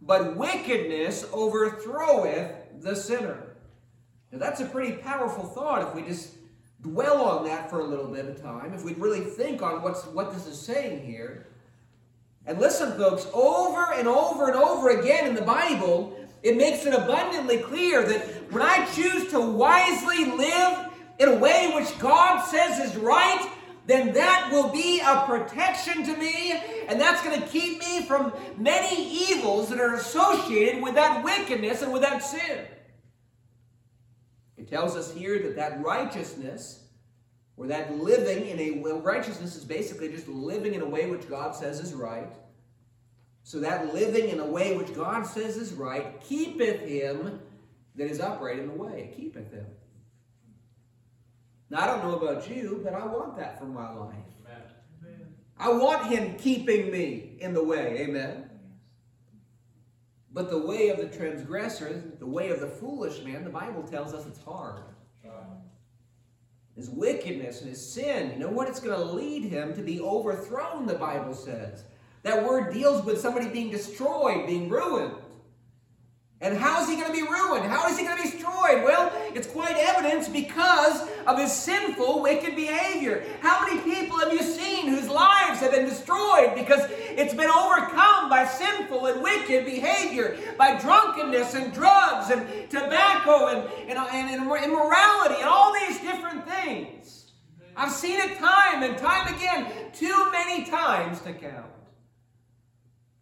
but 0.00 0.36
wickedness 0.36 1.24
overthroweth 1.32 2.80
the 2.80 2.94
sinner. 2.94 3.56
Now 4.30 4.38
that's 4.38 4.60
a 4.60 4.66
pretty 4.66 4.92
powerful 4.98 5.44
thought 5.44 5.82
if 5.88 5.94
we 5.94 6.02
just 6.02 6.34
dwell 6.82 7.22
on 7.22 7.44
that 7.44 7.70
for 7.70 7.80
a 7.80 7.84
little 7.84 8.08
bit 8.08 8.26
of 8.26 8.40
time, 8.40 8.74
if 8.74 8.84
we'd 8.84 8.98
really 8.98 9.20
think 9.20 9.62
on 9.62 9.82
what's, 9.82 10.04
what 10.06 10.32
this 10.32 10.46
is 10.46 10.60
saying 10.60 11.04
here. 11.06 11.46
And 12.44 12.58
listen, 12.58 12.92
folks, 12.96 13.26
over 13.32 13.92
and 13.92 14.08
over 14.08 14.48
and 14.48 14.56
over 14.56 14.90
again 14.90 15.28
in 15.28 15.34
the 15.34 15.42
Bible, 15.42 16.18
it 16.42 16.56
makes 16.56 16.84
it 16.84 16.92
abundantly 16.92 17.58
clear 17.58 18.04
that 18.04 18.52
when 18.52 18.62
I 18.62 18.84
choose 18.94 19.30
to 19.30 19.40
wisely 19.40 20.24
live 20.24 20.88
in 21.20 21.28
a 21.28 21.36
way 21.36 21.70
which 21.74 21.96
God 22.00 22.42
says 22.42 22.90
is 22.90 22.96
right, 22.96 23.48
then 23.86 24.12
that 24.14 24.48
will 24.52 24.68
be 24.68 25.00
a 25.00 25.24
protection 25.24 26.04
to 26.04 26.16
me, 26.16 26.52
and 26.88 27.00
that's 27.00 27.22
going 27.22 27.40
to 27.40 27.46
keep 27.48 27.78
me 27.78 28.02
from 28.02 28.32
many 28.56 29.30
evils 29.30 29.68
that 29.70 29.80
are 29.80 29.94
associated 29.94 30.82
with 30.82 30.94
that 30.94 31.24
wickedness 31.24 31.82
and 31.82 31.92
with 31.92 32.02
that 32.02 32.18
sin. 32.18 32.66
It 34.62 34.68
tells 34.68 34.94
us 34.94 35.12
here 35.12 35.40
that 35.40 35.56
that 35.56 35.82
righteousness, 35.82 36.84
or 37.56 37.66
that 37.66 37.98
living 37.98 38.46
in 38.46 38.60
a 38.60 38.70
well, 38.80 39.00
righteousness 39.00 39.56
is 39.56 39.64
basically 39.64 40.08
just 40.08 40.28
living 40.28 40.74
in 40.74 40.82
a 40.82 40.88
way 40.88 41.10
which 41.10 41.28
God 41.28 41.56
says 41.56 41.80
is 41.80 41.92
right. 41.92 42.32
So 43.42 43.58
that 43.58 43.92
living 43.92 44.28
in 44.28 44.38
a 44.38 44.46
way 44.46 44.76
which 44.76 44.94
God 44.94 45.26
says 45.26 45.56
is 45.56 45.72
right 45.72 46.20
keepeth 46.20 46.80
him 46.82 47.40
that 47.96 48.08
is 48.08 48.20
upright 48.20 48.60
in 48.60 48.68
the 48.68 48.74
way. 48.74 49.12
Keepeth 49.16 49.50
him. 49.50 49.66
Now, 51.68 51.80
I 51.80 51.86
don't 51.86 52.04
know 52.04 52.16
about 52.16 52.48
you, 52.48 52.80
but 52.84 52.94
I 52.94 53.04
want 53.04 53.36
that 53.38 53.58
for 53.58 53.64
my 53.64 53.92
life. 53.92 54.14
Amen. 54.46 55.34
I 55.58 55.72
want 55.72 56.06
Him 56.06 56.36
keeping 56.36 56.92
me 56.92 57.36
in 57.40 57.52
the 57.52 57.64
way. 57.64 57.96
Amen. 58.02 58.48
But 60.32 60.48
the 60.48 60.58
way 60.58 60.88
of 60.88 60.98
the 60.98 61.06
transgressor, 61.06 62.02
the 62.18 62.26
way 62.26 62.48
of 62.50 62.60
the 62.60 62.66
foolish 62.66 63.22
man, 63.22 63.44
the 63.44 63.50
Bible 63.50 63.82
tells 63.82 64.14
us 64.14 64.26
it's 64.26 64.42
hard. 64.42 64.80
His 66.74 66.88
wickedness 66.88 67.60
and 67.60 67.68
his 67.68 67.84
sin, 67.84 68.32
you 68.32 68.38
know 68.38 68.48
what? 68.48 68.66
It's 68.66 68.80
going 68.80 68.98
to 68.98 69.04
lead 69.04 69.44
him 69.44 69.74
to 69.74 69.82
be 69.82 70.00
overthrown, 70.00 70.86
the 70.86 70.94
Bible 70.94 71.34
says. 71.34 71.84
That 72.22 72.44
word 72.48 72.72
deals 72.72 73.04
with 73.04 73.20
somebody 73.20 73.48
being 73.48 73.70
destroyed, 73.70 74.46
being 74.46 74.70
ruined. 74.70 75.14
And 76.40 76.56
how 76.56 76.82
is 76.82 76.88
he 76.88 76.96
going 76.96 77.08
to 77.08 77.12
be 77.12 77.22
ruined? 77.22 77.66
How 77.66 77.88
is 77.88 77.98
he 77.98 78.04
going 78.04 78.16
to 78.16 78.22
be 78.22 78.30
destroyed? 78.30 78.84
Well, 78.84 79.12
it's 79.34 79.46
quite 79.46 79.76
evident 79.76 80.32
because 80.32 81.08
of 81.26 81.38
his 81.38 81.52
sinful, 81.52 82.22
wicked 82.22 82.56
behavior. 82.56 83.24
How 83.40 83.66
many 83.66 83.80
people 83.80 84.18
have 84.18 84.32
you 84.32 84.42
seen 84.42 84.88
whose 84.88 85.08
lives 85.08 85.60
have 85.60 85.72
been 85.72 85.86
destroyed 85.86 86.54
because 86.54 86.80
it's 86.90 87.34
been 87.34 87.50
overcome 87.50 88.28
by 88.28 88.46
sinful 88.46 89.06
and 89.06 89.22
wicked 89.22 89.64
behavior, 89.64 90.36
by 90.58 90.78
drunkenness 90.78 91.54
and 91.54 91.72
drugs 91.72 92.30
and 92.30 92.70
tobacco 92.70 93.48
and, 93.48 93.88
and, 93.88 93.98
and 93.98 94.42
immorality 94.64 95.36
and 95.36 95.48
all 95.48 95.72
these 95.74 96.00
different 96.00 96.48
things? 96.48 97.32
I've 97.76 97.92
seen 97.92 98.18
it 98.18 98.38
time 98.38 98.82
and 98.82 98.98
time 98.98 99.34
again, 99.34 99.66
too 99.92 100.30
many 100.30 100.64
times 100.66 101.20
to 101.22 101.32
count. 101.32 101.66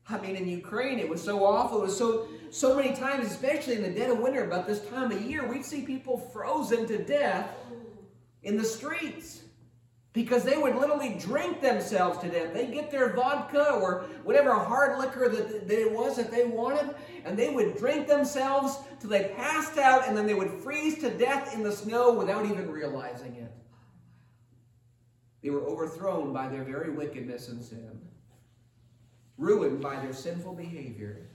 I 0.09 0.19
mean, 0.19 0.35
in 0.35 0.49
Ukraine, 0.49 0.99
it 0.99 1.09
was 1.09 1.23
so 1.23 1.45
awful. 1.45 1.79
It 1.79 1.87
was 1.87 1.97
so 1.97 2.27
so 2.51 2.75
many 2.75 2.97
times, 2.97 3.27
especially 3.27 3.77
in 3.77 3.83
the 3.83 3.91
dead 3.91 4.11
of 4.11 4.19
winter, 4.19 4.45
about 4.45 4.67
this 4.67 4.85
time 4.87 5.13
of 5.13 5.23
year, 5.23 5.47
we'd 5.47 5.65
see 5.65 5.83
people 5.83 6.19
frozen 6.19 6.87
to 6.89 6.99
death 6.99 7.49
in 8.43 8.57
the 8.57 8.65
streets 8.65 9.43
because 10.13 10.43
they 10.43 10.57
would 10.57 10.75
literally 10.75 11.17
drink 11.21 11.61
themselves 11.61 12.19
to 12.19 12.29
death. 12.29 12.53
They'd 12.53 12.73
get 12.73 12.91
their 12.91 13.13
vodka 13.13 13.75
or 13.75 14.07
whatever 14.25 14.53
hard 14.55 14.99
liquor 14.99 15.29
that, 15.29 15.71
it 15.71 15.93
was 15.93 16.17
that 16.17 16.33
they 16.33 16.45
wanted, 16.45 16.95
and 17.25 17.39
they 17.39 17.51
would 17.51 17.77
drink 17.77 18.09
themselves 18.09 18.79
till 18.99 19.11
they 19.11 19.33
passed 19.37 19.79
out, 19.79 20.09
and 20.09 20.17
then 20.17 20.27
they 20.27 20.35
would 20.35 20.51
freeze 20.51 20.99
to 20.99 21.11
death 21.11 21.55
in 21.55 21.63
the 21.63 21.71
snow 21.71 22.13
without 22.13 22.45
even 22.45 22.69
realizing 22.71 23.37
it. 23.37 23.53
They 25.43 25.51
were 25.51 25.63
overthrown 25.63 26.33
by 26.33 26.49
their 26.49 26.65
very 26.65 26.91
wickedness 26.91 27.49
and 27.49 27.63
sin 27.63 28.01
ruined 29.41 29.81
by 29.81 29.97
their 29.97 30.13
sinful 30.13 30.55
behavior. 30.55 31.30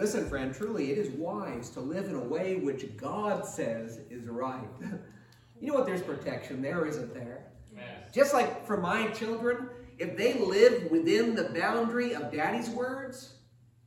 Listen, 0.00 0.26
friend, 0.30 0.54
truly 0.54 0.92
it 0.92 0.96
is 0.96 1.10
wise 1.10 1.68
to 1.68 1.80
live 1.80 2.06
in 2.06 2.14
a 2.14 2.24
way 2.24 2.56
which 2.56 2.96
God 2.96 3.44
says 3.44 4.00
is 4.08 4.24
right. 4.28 4.66
you 5.60 5.68
know 5.68 5.74
what? 5.74 5.84
There's 5.84 6.00
protection 6.00 6.62
there, 6.62 6.86
isn't 6.86 7.12
there? 7.12 7.44
Yes. 7.76 7.84
Just 8.10 8.32
like 8.32 8.66
for 8.66 8.78
my 8.78 9.08
children, 9.08 9.68
if 9.98 10.16
they 10.16 10.38
live 10.38 10.90
within 10.90 11.34
the 11.34 11.50
boundary 11.54 12.14
of 12.14 12.32
daddy's 12.32 12.70
words, 12.70 13.34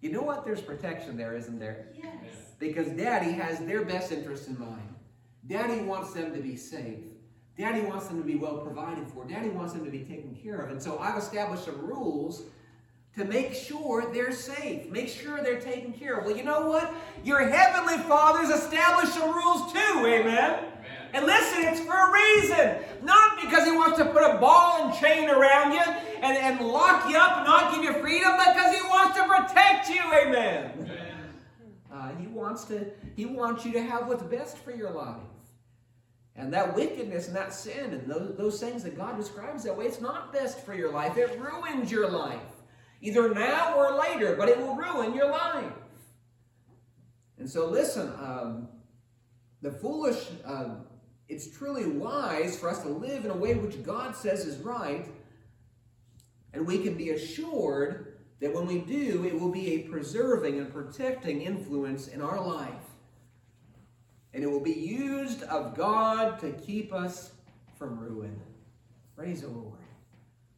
You 0.01 0.11
know 0.11 0.21
what? 0.21 0.45
There's 0.45 0.61
protection 0.61 1.17
there, 1.17 1.35
isn't 1.35 1.57
there? 1.57 1.87
Yes. 1.95 2.13
Because 2.59 2.89
daddy 2.89 3.31
has 3.31 3.57
their 3.59 3.83
best 3.83 4.11
interest 4.11 4.49
in 4.49 4.59
mind. 4.59 4.93
Daddy 5.47 5.81
wants 5.81 6.13
them 6.13 6.31
to 6.35 6.41
be 6.41 6.57
safe. 6.57 6.99
Daddy 7.57 7.81
wants 7.81 8.07
them 8.07 8.17
to 8.17 8.23
be 8.23 8.35
well 8.35 8.57
provided 8.57 9.07
for. 9.07 9.25
Daddy 9.25 9.49
wants 9.49 9.73
them 9.73 9.83
to 9.83 9.89
be 9.89 10.03
taken 10.03 10.37
care 10.43 10.57
of. 10.57 10.69
And 10.69 10.81
so 10.83 10.99
I've 10.99 11.17
established 11.17 11.65
some 11.65 11.79
rules 11.87 12.43
to 13.15 13.25
make 13.25 13.53
sure 13.53 14.11
they're 14.11 14.31
safe, 14.31 14.89
make 14.89 15.07
sure 15.07 15.43
they're 15.43 15.61
taken 15.61 15.93
care 15.93 16.17
of. 16.17 16.25
Well, 16.25 16.35
you 16.35 16.43
know 16.43 16.67
what? 16.67 16.93
Your 17.23 17.47
heavenly 17.47 17.97
Father's 18.03 18.49
established 18.49 19.13
some 19.13 19.31
rules 19.33 19.71
too, 19.71 20.05
amen? 20.05 20.65
And 21.13 21.27
listen, 21.27 21.63
it's 21.63 21.79
for 21.81 21.93
a 21.93 22.11
reason. 22.11 22.77
Not 23.03 23.39
because 23.39 23.65
he 23.65 23.71
wants 23.71 23.99
to 23.99 24.05
put 24.05 24.23
a 24.23 24.39
ball 24.39 24.85
and 24.85 24.99
chain 24.99 25.29
around 25.29 25.73
you 25.73 25.79
and, 25.79 26.37
and 26.37 26.67
lock 26.67 27.07
you 27.07 27.15
up 27.15 27.37
and 27.37 27.45
not 27.45 27.75
give 27.75 27.83
you 27.83 27.93
freedom, 28.01 28.33
but 28.35 28.55
because 28.55 28.75
he 28.75 28.81
wants 28.87 29.17
to 29.17 29.23
protect 29.25 29.89
you, 29.89 30.01
amen. 30.11 30.89
Uh, 31.93 32.15
he 32.15 32.25
wants 32.25 32.65
to, 32.65 32.87
he 33.15 33.27
wants 33.27 33.63
you 33.63 33.71
to 33.73 33.83
have 33.83 34.07
what's 34.07 34.23
best 34.23 34.57
for 34.57 34.71
your 34.71 34.89
life. 34.89 35.21
And 36.35 36.51
that 36.51 36.75
wickedness 36.75 37.27
and 37.27 37.35
that 37.35 37.53
sin 37.53 37.93
and 37.93 38.09
those, 38.09 38.35
those 38.35 38.59
things 38.59 38.81
that 38.83 38.97
God 38.97 39.15
describes 39.15 39.63
that 39.65 39.77
way, 39.77 39.85
it's 39.85 40.01
not 40.01 40.33
best 40.33 40.61
for 40.61 40.73
your 40.73 40.91
life. 40.91 41.15
It 41.15 41.39
ruins 41.39 41.91
your 41.91 42.09
life. 42.09 42.41
Either 43.03 43.33
now 43.33 43.75
or 43.75 43.99
later, 43.99 44.33
but 44.37 44.47
it 44.47 44.57
will 44.57 44.75
ruin 44.77 45.13
your 45.13 45.29
life. 45.29 45.73
And 47.37 47.49
so 47.49 47.67
listen, 47.67 48.07
um, 48.17 48.69
the 49.61 49.71
foolish, 49.71 50.25
um, 50.45 50.85
it's 51.27 51.49
truly 51.49 51.85
wise 51.85 52.57
for 52.57 52.69
us 52.69 52.81
to 52.83 52.87
live 52.87 53.25
in 53.25 53.31
a 53.31 53.35
way 53.35 53.55
which 53.55 53.83
God 53.83 54.15
says 54.15 54.45
is 54.45 54.57
right. 54.59 55.05
And 56.53 56.65
we 56.65 56.77
can 56.77 56.95
be 56.95 57.09
assured 57.09 58.19
that 58.39 58.53
when 58.53 58.67
we 58.67 58.79
do, 58.79 59.25
it 59.25 59.37
will 59.37 59.51
be 59.51 59.73
a 59.73 59.79
preserving 59.79 60.59
and 60.59 60.71
protecting 60.71 61.41
influence 61.41 62.07
in 62.07 62.21
our 62.21 62.41
life. 62.41 62.71
And 64.33 64.45
it 64.45 64.47
will 64.47 64.61
be 64.61 64.71
used 64.71 65.43
of 65.43 65.75
God 65.75 66.39
to 66.39 66.53
keep 66.53 66.93
us 66.93 67.31
from 67.77 67.99
ruin. 67.99 68.39
Praise 69.17 69.41
the 69.41 69.49
Lord. 69.49 69.82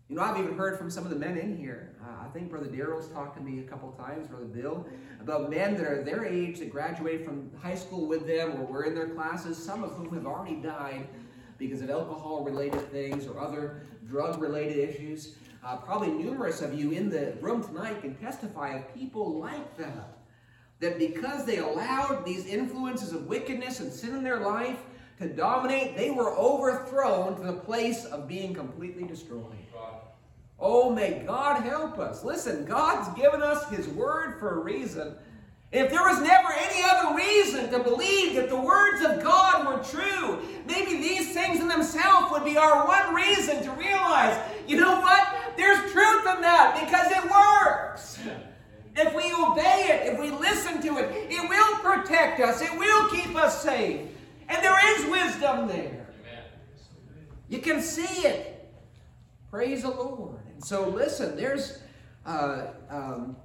You 0.08 0.16
know, 0.16 0.22
I've 0.22 0.38
even 0.38 0.56
heard 0.56 0.78
from 0.78 0.92
some 0.92 1.04
of 1.04 1.10
the 1.10 1.16
men 1.16 1.36
in 1.36 1.58
here. 1.58 1.96
Uh, 2.04 2.28
I 2.28 2.30
think 2.30 2.52
Brother 2.52 2.68
Daryl's 2.68 3.08
talked 3.08 3.36
to 3.38 3.44
me 3.44 3.62
a 3.62 3.64
couple 3.64 3.92
times, 3.94 4.28
Brother 4.28 4.46
Bill, 4.46 4.86
about 5.20 5.50
men 5.50 5.76
that 5.78 5.88
are 5.88 6.04
their 6.04 6.24
age 6.24 6.60
that 6.60 6.70
graduated 6.70 7.26
from 7.26 7.50
high 7.60 7.74
school 7.74 8.06
with 8.06 8.28
them 8.28 8.52
or 8.52 8.66
were 8.66 8.84
in 8.84 8.94
their 8.94 9.10
classes, 9.10 9.58
some 9.58 9.84
of 9.84 9.94
whom 9.94 10.14
have 10.14 10.28
already 10.28 10.58
died 10.58 11.08
because 11.58 11.82
of 11.82 11.90
alcohol 11.90 12.44
related 12.44 12.92
things 12.92 13.26
or 13.26 13.40
other 13.40 13.88
drug 14.08 14.40
related 14.40 14.78
issues. 14.78 15.38
Uh, 15.64 15.78
probably 15.78 16.10
numerous 16.10 16.62
of 16.62 16.78
you 16.78 16.92
in 16.92 17.10
the 17.10 17.34
room 17.42 17.64
tonight 17.64 18.00
can 18.02 18.14
testify 18.14 18.76
of 18.76 18.94
people 18.94 19.40
like 19.40 19.76
that. 19.76 20.20
That 20.82 21.00
because 21.00 21.46
they 21.46 21.58
allowed 21.58 22.24
these 22.24 22.46
influences 22.46 23.12
of 23.12 23.26
wickedness 23.26 23.80
and 23.80 23.92
sin 23.92 24.14
in 24.14 24.24
their 24.24 24.42
life 24.42 24.78
to 25.20 25.28
dominate, 25.28 25.96
they 25.96 26.12
were 26.12 26.36
overthrown 26.36 27.36
to 27.38 27.44
the 27.44 27.54
place 27.54 28.06
of 28.06 28.28
being 28.28 28.54
completely 28.54 29.04
destroyed. 29.04 29.44
Oh, 30.60 30.90
may 30.90 31.24
God 31.26 31.64
help 31.64 32.00
us. 32.00 32.24
Listen, 32.24 32.66
God's 32.66 33.10
given 33.20 33.42
us 33.42 33.70
His 33.70 33.88
Word 33.90 34.40
for 34.40 34.60
a 34.60 34.64
reason. 34.64 35.16
If 35.72 35.90
there 35.90 36.04
was 36.04 36.22
never 36.22 36.54
any 36.54 36.82
other 36.90 37.16
reason 37.16 37.70
to 37.72 37.80
believe 37.80 38.36
that 38.36 38.48
the 38.50 38.60
words 38.60 39.04
of 39.04 39.22
God 39.22 39.68
were 39.68 39.84
true, 39.84 40.40
maybe 40.66 40.94
these 40.94 41.34
things 41.34 41.60
in 41.60 41.68
themselves 41.68 42.32
would 42.32 42.46
be 42.46 42.58
our 42.58 42.88
one 42.88 43.14
reason 43.14 43.62
to 43.64 43.72
realize, 43.72 44.40
you 44.68 44.80
know 44.80 45.02
what? 45.02 45.28
There's 45.58 45.92
truth 45.92 46.26
in 46.36 46.42
that 46.42 46.80
because 46.86 47.12
it 47.12 47.30
works. 47.30 48.20
If 48.96 49.14
we 49.14 49.24
obey 49.34 49.88
it, 49.90 50.14
if 50.14 50.20
we 50.20 50.32
listen 50.32 50.82
to 50.82 50.98
it, 51.00 51.28
it 51.30 51.50
will 51.50 51.78
protect 51.80 52.40
us, 52.40 52.62
it 52.62 52.72
will 52.78 53.10
keep 53.10 53.36
us 53.36 53.62
safe. 53.62 54.00
And 54.48 54.64
there 54.64 54.98
is 54.98 55.06
wisdom 55.10 55.68
there. 55.68 56.08
You 57.48 57.60
can 57.60 57.82
see 57.82 58.28
it. 58.28 58.74
Praise 59.50 59.84
the 59.84 59.90
Lord. 59.90 60.40
And 60.54 60.64
so, 60.64 60.90
listen, 60.90 61.36
there's 61.36 61.80
uh, 62.26 62.68
um, 62.90 63.38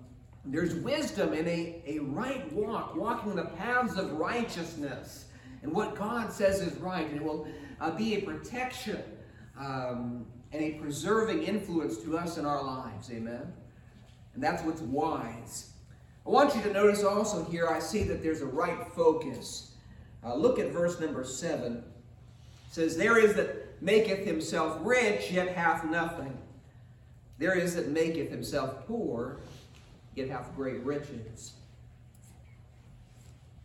there's 0.44 0.74
wisdom 0.74 1.34
in 1.34 1.46
a, 1.46 1.82
a 1.86 1.98
right 1.98 2.50
walk, 2.52 2.96
walking 2.96 3.36
the 3.36 3.44
paths 3.44 3.96
of 3.96 4.12
righteousness, 4.12 5.26
and 5.62 5.70
what 5.72 5.94
God 5.94 6.32
says 6.32 6.62
is 6.62 6.76
right, 6.78 7.06
and 7.06 7.16
it 7.16 7.22
will 7.22 7.46
uh, 7.80 7.90
be 7.90 8.14
a 8.14 8.22
protection 8.22 9.02
um, 9.58 10.24
and 10.52 10.62
a 10.62 10.72
preserving 10.72 11.42
influence 11.42 11.98
to 11.98 12.16
us 12.16 12.38
in 12.38 12.46
our 12.46 12.62
lives. 12.62 13.10
Amen. 13.10 13.52
And 14.34 14.42
that's 14.42 14.62
what's 14.64 14.80
wise. 14.80 15.72
I 16.26 16.30
want 16.30 16.54
you 16.54 16.62
to 16.62 16.72
notice 16.72 17.04
also 17.04 17.44
here, 17.44 17.68
I 17.68 17.78
see 17.78 18.02
that 18.04 18.22
there's 18.22 18.40
a 18.40 18.46
right 18.46 18.86
focus. 18.94 19.69
Uh, 20.24 20.35
look 20.35 20.59
at 20.59 20.70
verse 20.70 21.00
number 21.00 21.24
7. 21.24 21.76
It 21.76 21.85
says, 22.70 22.96
There 22.96 23.18
is 23.18 23.35
that 23.35 23.83
maketh 23.83 24.24
himself 24.26 24.78
rich, 24.83 25.30
yet 25.30 25.48
hath 25.48 25.85
nothing. 25.85 26.37
There 27.38 27.56
is 27.59 27.74
that 27.76 27.88
maketh 27.88 28.30
himself 28.30 28.87
poor, 28.87 29.38
yet 30.14 30.28
hath 30.28 30.54
great 30.54 30.80
riches. 30.85 31.52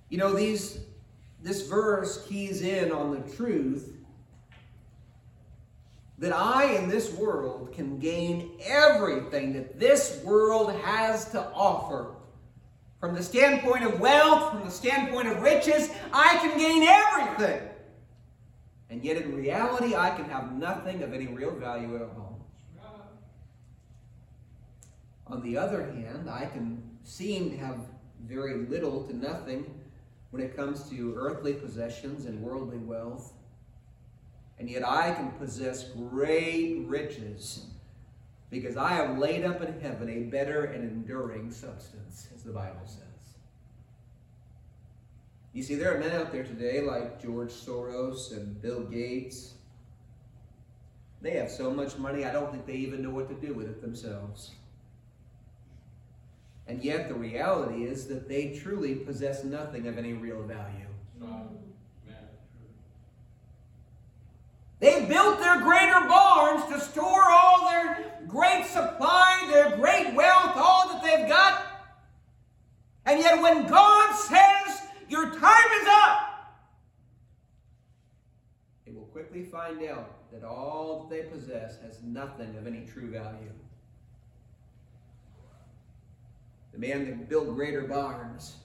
You 0.09 0.17
know, 0.17 0.33
these 0.33 0.79
this 1.43 1.67
verse 1.67 2.25
keys 2.27 2.61
in 2.61 2.91
on 2.91 3.11
the 3.11 3.35
truth 3.35 3.93
that 6.17 6.33
I 6.33 6.71
in 6.75 6.89
this 6.89 7.13
world 7.13 7.73
can 7.73 7.99
gain 7.99 8.51
everything 8.63 9.53
that 9.53 9.79
this 9.79 10.21
world 10.23 10.71
has 10.81 11.29
to 11.31 11.45
offer. 11.53 12.15
From 13.05 13.13
the 13.13 13.21
standpoint 13.21 13.83
of 13.83 13.99
wealth, 13.99 14.49
from 14.49 14.63
the 14.63 14.71
standpoint 14.71 15.27
of 15.27 15.39
riches, 15.39 15.91
I 16.11 16.37
can 16.37 16.57
gain 16.57 16.81
everything. 16.81 17.61
And 18.89 19.03
yet 19.03 19.17
in 19.17 19.35
reality, 19.35 19.93
I 19.93 20.09
can 20.09 20.25
have 20.25 20.53
nothing 20.53 21.03
of 21.03 21.13
any 21.13 21.27
real 21.27 21.51
value 21.51 21.97
at 21.97 22.01
all. 22.01 22.39
On 25.27 25.43
the 25.43 25.55
other 25.55 25.83
hand, 25.83 26.27
I 26.27 26.47
can 26.47 26.81
seem 27.03 27.51
to 27.51 27.57
have 27.57 27.77
very 28.23 28.65
little 28.65 29.03
to 29.03 29.15
nothing 29.15 29.71
when 30.31 30.41
it 30.41 30.55
comes 30.55 30.89
to 30.89 31.13
earthly 31.15 31.53
possessions 31.53 32.25
and 32.25 32.41
worldly 32.41 32.79
wealth. 32.79 33.33
And 34.57 34.67
yet 34.67 34.83
I 34.83 35.13
can 35.13 35.29
possess 35.33 35.89
great 35.89 36.85
riches 36.87 37.67
because 38.59 38.77
I 38.77 38.93
have 38.93 39.17
laid 39.17 39.43
up 39.43 39.61
in 39.61 39.79
heaven 39.81 40.09
a 40.09 40.23
better 40.29 40.65
and 40.65 40.83
enduring 40.83 41.51
substance, 41.51 42.29
as 42.33 42.43
the 42.43 42.53
Bible 42.53 42.85
says. 42.85 43.01
You 45.53 45.61
see, 45.61 45.75
there 45.75 45.93
are 45.93 45.99
men 45.99 46.11
out 46.11 46.31
there 46.31 46.43
today 46.43 46.81
like 46.81 47.21
George 47.21 47.51
Soros 47.51 48.35
and 48.35 48.61
Bill 48.61 48.83
Gates. 48.83 49.55
They 51.21 51.31
have 51.31 51.51
so 51.51 51.71
much 51.71 51.97
money, 51.97 52.23
I 52.23 52.31
don't 52.31 52.51
think 52.51 52.65
they 52.65 52.75
even 52.75 53.01
know 53.01 53.09
what 53.09 53.27
to 53.29 53.47
do 53.47 53.53
with 53.53 53.67
it 53.67 53.81
themselves. 53.81 54.51
And 56.67 56.83
yet, 56.83 57.09
the 57.09 57.15
reality 57.15 57.83
is 57.83 58.07
that 58.07 58.27
they 58.27 58.57
truly 58.57 58.95
possess 58.95 59.43
nothing 59.43 59.87
of 59.87 59.97
any 59.97 60.13
real 60.13 60.41
value. 60.43 60.87
They 64.79 65.05
built 65.05 65.39
their 65.39 65.61
greater 65.61 66.07
barns 66.07 66.65
to 66.71 66.79
store 66.79 67.23
all 67.29 67.69
their 67.69 68.19
great 68.27 68.65
supply, 68.65 69.47
their 69.51 69.77
great 69.77 70.13
wealth, 70.13 70.53
all 70.55 70.89
that 70.89 71.03
they've 71.03 71.27
got. 71.27 71.63
And 73.05 73.19
yet, 73.19 73.41
when 73.41 73.67
God 73.67 74.15
says, 74.15 74.81
Your 75.07 75.25
time 75.25 75.71
is 75.81 75.87
up, 75.87 76.55
they 78.85 78.91
will 78.91 79.05
quickly 79.05 79.43
find 79.43 79.81
out 79.83 80.31
that 80.33 80.43
all 80.43 81.07
that 81.09 81.15
they 81.15 81.29
possess 81.29 81.79
has 81.81 82.01
nothing 82.03 82.57
of 82.57 82.67
any 82.67 82.85
true 82.85 83.09
value. 83.09 83.51
The 86.73 86.79
man 86.79 87.05
that 87.05 87.29
built 87.29 87.55
greater 87.55 87.83
barns. 87.83 88.57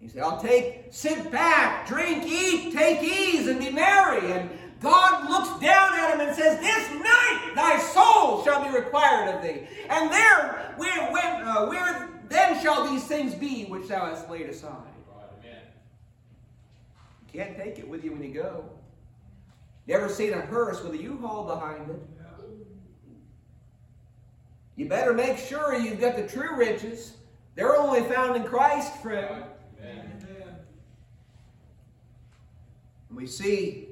He 0.00 0.08
said, 0.08 0.22
I'll 0.22 0.38
take, 0.38 0.88
sit 0.90 1.32
back, 1.32 1.88
drink, 1.88 2.24
eat, 2.26 2.74
take 2.74 3.02
ease, 3.02 3.46
and 3.46 3.58
be 3.58 3.70
merry. 3.70 4.32
And 4.32 4.50
God 4.84 5.30
looks 5.30 5.60
down 5.60 5.98
at 5.98 6.14
him 6.14 6.20
and 6.20 6.36
says, 6.36 6.60
This 6.60 6.90
night 6.90 7.52
thy 7.54 7.78
soul 7.78 8.44
shall 8.44 8.62
be 8.62 8.76
required 8.76 9.34
of 9.34 9.42
thee. 9.42 9.66
And 9.88 10.12
there, 10.12 10.74
where, 10.76 11.10
when, 11.10 11.42
uh, 11.42 11.66
where 11.66 12.10
then 12.28 12.62
shall 12.62 12.86
these 12.86 13.04
things 13.04 13.34
be 13.34 13.64
which 13.64 13.88
thou 13.88 14.06
hast 14.06 14.28
laid 14.30 14.48
aside? 14.50 14.76
You 17.32 17.40
can't 17.40 17.56
take 17.56 17.78
it 17.78 17.88
with 17.88 18.04
you 18.04 18.12
when 18.12 18.22
you 18.22 18.34
go. 18.34 18.64
Never 19.86 20.08
seen 20.08 20.34
a 20.34 20.40
hearse 20.42 20.82
with 20.82 20.92
a 20.92 21.02
U-Haul 21.02 21.46
behind 21.46 21.90
it. 21.90 22.02
You 24.76 24.86
better 24.86 25.14
make 25.14 25.38
sure 25.38 25.74
you've 25.74 26.00
got 26.00 26.16
the 26.16 26.28
true 26.28 26.56
riches. 26.56 27.14
They're 27.54 27.76
only 27.76 28.02
found 28.02 28.36
in 28.36 28.44
Christ, 28.44 29.00
friend. 29.02 29.44
We 33.10 33.26
see, 33.26 33.83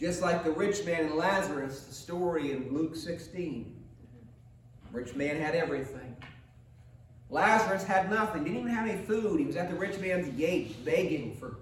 just 0.00 0.22
like 0.22 0.42
the 0.42 0.50
rich 0.50 0.84
man 0.86 1.06
and 1.06 1.14
Lazarus, 1.14 1.84
the 1.84 1.94
story 1.94 2.52
in 2.52 2.72
Luke 2.72 2.96
16. 2.96 3.76
Rich 4.92 5.14
man 5.14 5.36
had 5.36 5.54
everything. 5.54 6.16
Lazarus 7.28 7.84
had 7.84 8.10
nothing, 8.10 8.42
didn't 8.42 8.58
even 8.58 8.72
have 8.72 8.88
any 8.88 8.98
food. 9.04 9.38
He 9.38 9.46
was 9.46 9.56
at 9.56 9.68
the 9.68 9.76
rich 9.76 10.00
man's 10.00 10.28
gate 10.36 10.84
begging 10.84 11.36
for 11.36 11.58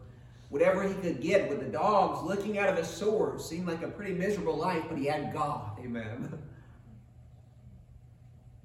whatever 0.48 0.82
he 0.82 0.94
could 0.94 1.20
get 1.20 1.50
with 1.50 1.60
the 1.60 1.66
dogs 1.66 2.22
looking 2.22 2.58
out 2.58 2.68
of 2.68 2.76
his 2.78 2.86
sores. 2.86 3.44
Seemed 3.44 3.66
like 3.66 3.82
a 3.82 3.88
pretty 3.88 4.14
miserable 4.14 4.56
life, 4.56 4.84
but 4.88 4.96
he 4.96 5.06
had 5.06 5.32
God. 5.32 5.78
Amen. 5.80 6.38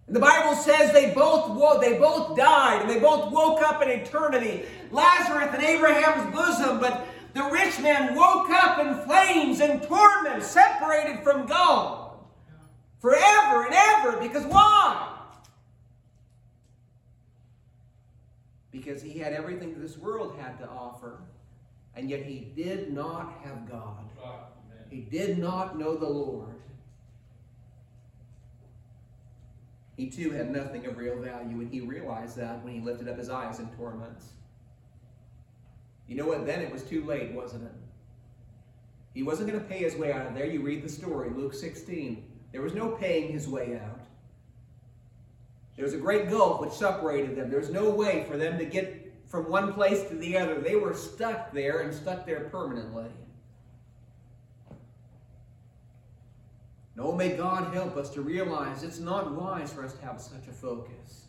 And 0.06 0.16
the 0.16 0.20
Bible 0.20 0.56
says 0.56 0.94
they 0.94 1.14
both 1.14 1.82
they 1.82 1.98
both 1.98 2.38
died 2.38 2.82
and 2.82 2.90
they 2.90 3.00
both 3.00 3.32
woke 3.32 3.62
up 3.62 3.82
in 3.82 3.90
eternity. 3.90 4.64
Lazarus 4.92 5.54
in 5.56 5.62
Abraham's 5.62 6.34
bosom, 6.34 6.80
but 6.80 7.08
the 7.34 7.44
rich 7.44 7.80
man 7.80 8.16
woke 8.16 8.50
up 8.50 8.80
in 8.80 8.96
flames 9.06 9.60
and 9.60 9.82
torment, 9.84 10.44
separated 10.44 11.24
from 11.24 11.46
God 11.46 12.12
forever 13.00 13.66
and 13.66 13.74
ever. 13.74 14.18
Because 14.18 14.46
why? 14.46 15.10
Because 18.72 19.02
he 19.02 19.18
had 19.20 19.34
everything 19.34 19.80
this 19.80 19.98
world 19.98 20.36
had 20.40 20.58
to 20.60 20.68
offer, 20.68 21.20
and 21.96 22.10
yet 22.10 22.24
he 22.24 22.52
did 22.56 22.92
not 22.94 23.34
have 23.44 23.70
God. 23.70 24.06
He 24.90 25.02
did 25.02 25.40
not 25.40 25.78
know 25.78 25.96
the 25.96 26.10
Lord. 26.10 26.54
He 29.98 30.10
too 30.10 30.32
had 30.32 30.52
nothing 30.52 30.86
of 30.86 30.98
real 30.98 31.20
value, 31.20 31.62
and 31.62 31.72
he 31.72 31.82
realized 31.82 32.38
that 32.38 32.64
when 32.64 32.74
he 32.74 32.80
lifted 32.80 33.08
up 33.08 33.18
his 33.18 33.30
eyes 33.30 33.60
in 33.60 33.68
torments. 33.70 34.34
You 36.14 36.22
know 36.22 36.28
what? 36.28 36.46
Then 36.46 36.62
it 36.62 36.72
was 36.72 36.84
too 36.84 37.04
late, 37.06 37.32
wasn't 37.32 37.64
it? 37.64 37.72
He 39.16 39.24
wasn't 39.24 39.50
going 39.50 39.60
to 39.60 39.68
pay 39.68 39.80
his 39.80 39.96
way 39.96 40.14
out 40.14 40.28
of 40.28 40.36
there. 40.36 40.46
You 40.46 40.62
read 40.62 40.84
the 40.84 40.90
story, 40.90 41.32
Luke 41.32 41.56
16. 41.56 42.24
There 42.52 42.62
was 42.62 42.76
no 42.76 42.90
paying 42.90 43.32
his 43.32 43.48
way 43.48 43.80
out. 43.84 44.00
There 45.76 45.84
was 45.84 45.96
a 45.96 45.98
great 45.98 46.30
gulf 46.30 46.62
which 46.62 46.72
separated 46.72 47.36
them. 47.36 47.50
There 47.50 47.60
was 47.60 47.72
no 47.72 47.90
way 47.90 48.28
for 48.30 48.38
them 48.38 48.60
to 48.60 48.66
get 48.66 49.12
from 49.26 49.50
one 49.50 49.74
place 49.74 50.08
to 50.10 50.16
the 50.16 50.38
other. 50.38 50.62
They 50.62 50.76
were 50.76 50.94
stuck 50.94 51.52
there 51.52 51.80
and 51.80 51.92
stuck 51.92 52.28
there 52.28 52.42
permanently. 52.42 53.10
No, 56.96 57.12
may 57.12 57.30
God 57.30 57.74
help 57.74 57.98
us 57.98 58.12
to 58.12 58.22
realize 58.22 58.84
it's 58.84 59.00
not 59.00 59.32
wise 59.32 59.74
for 59.74 59.84
us 59.84 59.94
to 59.94 60.06
have 60.06 60.22
such 60.22 60.48
a 60.48 60.54
focus. 60.54 61.23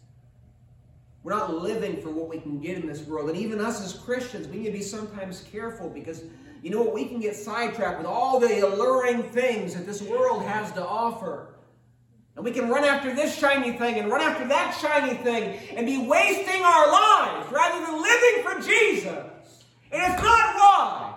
We're 1.25 1.33
not 1.33 1.55
living 1.55 2.03
for 2.03 2.11
what 2.11 2.29
we 2.29 2.39
can 2.39 2.61
get 2.61 2.77
in 2.77 2.87
this 2.87 3.01
world. 3.01 3.31
And 3.31 3.39
even 3.39 3.59
us 3.59 3.83
as 3.83 3.95
Christians, 3.95 4.47
we 4.47 4.59
need 4.59 4.67
to 4.67 4.73
be 4.73 4.83
sometimes 4.83 5.43
careful 5.51 5.89
because 5.89 6.23
you 6.63 6.71
know 6.71 6.83
what? 6.83 6.93
We 6.93 7.07
can 7.07 7.19
get 7.19 7.35
sidetracked 7.35 7.99
with 7.99 8.07
all 8.07 8.39
the 8.39 8.61
alluring 8.61 9.23
things 9.25 9.75
that 9.75 9.87
this 9.87 10.03
world 10.03 10.43
has 10.43 10.71
to 10.73 10.87
offer. 10.87 11.55
And 12.37 12.45
we 12.45 12.51
can 12.51 12.69
run 12.69 12.85
after 12.85 13.15
this 13.15 13.39
shiny 13.39 13.73
thing 13.73 13.99
and 13.99 14.11
run 14.11 14.21
after 14.21 14.47
that 14.49 14.77
shiny 14.81 15.15
thing 15.15 15.59
and 15.77 15.87
be 15.87 16.07
wasting 16.07 16.63
our 16.63 16.91
lives 16.93 17.51
rather 17.51 17.87
than 17.87 18.03
living 18.03 18.43
for 18.43 18.55
Jesus. 18.61 19.65
And 19.93 20.13
it's 20.13 20.23
not 20.23 20.55
wise. 20.57 21.15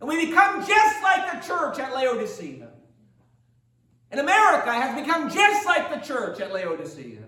And 0.00 0.08
we 0.08 0.26
become 0.26 0.64
just 0.64 1.02
like 1.02 1.32
the 1.32 1.46
church 1.46 1.80
at 1.80 1.92
Laodicea. 1.92 2.68
And 4.12 4.20
America 4.20 4.72
has 4.72 5.00
become 5.00 5.28
just 5.28 5.66
like 5.66 5.90
the 5.90 6.06
church 6.06 6.40
at 6.40 6.52
Laodicea. 6.52 7.21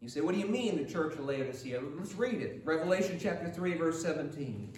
You 0.00 0.08
say, 0.08 0.20
what 0.20 0.34
do 0.34 0.40
you 0.40 0.46
mean, 0.46 0.76
the 0.76 0.90
church 0.90 1.14
of 1.14 1.24
Laodicea? 1.24 1.80
Let's 1.96 2.14
read 2.14 2.40
it. 2.40 2.62
Revelation 2.64 3.18
chapter 3.20 3.50
3, 3.50 3.74
verse 3.74 4.02
17. 4.02 4.72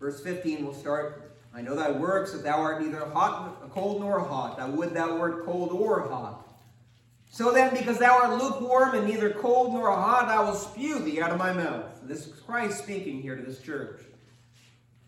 Verse 0.00 0.20
15 0.20 0.66
will 0.66 0.74
start. 0.74 1.38
I 1.54 1.62
know 1.62 1.74
thy 1.74 1.90
works, 1.90 2.32
that 2.32 2.42
thou 2.42 2.60
art 2.60 2.82
neither 2.82 3.06
hot, 3.06 3.70
cold 3.70 4.02
nor 4.02 4.20
hot. 4.20 4.60
I 4.60 4.68
would 4.68 4.92
thou 4.92 5.16
wert 5.16 5.46
cold 5.46 5.70
or 5.70 6.00
hot. 6.08 6.53
So 7.34 7.50
then, 7.50 7.74
because 7.74 7.98
thou 7.98 8.16
art 8.16 8.40
lukewarm 8.40 8.94
and 8.94 9.08
neither 9.08 9.28
cold 9.28 9.72
nor 9.72 9.90
hot, 9.90 10.28
I 10.28 10.40
will 10.44 10.54
spew 10.54 11.00
thee 11.00 11.20
out 11.20 11.32
of 11.32 11.36
my 11.36 11.52
mouth. 11.52 11.84
This 12.04 12.28
is 12.28 12.32
Christ 12.42 12.78
speaking 12.78 13.20
here 13.20 13.34
to 13.34 13.42
this 13.42 13.60
church. 13.60 14.02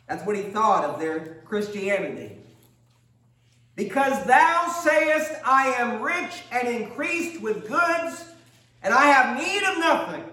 That's 0.08 0.26
what 0.26 0.34
he 0.34 0.42
thought 0.42 0.82
of 0.82 0.98
their 0.98 1.40
Christianity. 1.44 2.32
Because 3.76 4.26
thou 4.26 4.74
sayest, 4.82 5.34
I 5.44 5.68
am 5.78 6.02
rich 6.02 6.42
and 6.50 6.66
increased 6.66 7.40
with 7.40 7.68
goods, 7.68 8.24
and 8.82 8.92
I 8.92 9.06
have 9.06 9.38
need 9.38 9.62
of 9.62 9.78
nothing, 9.78 10.24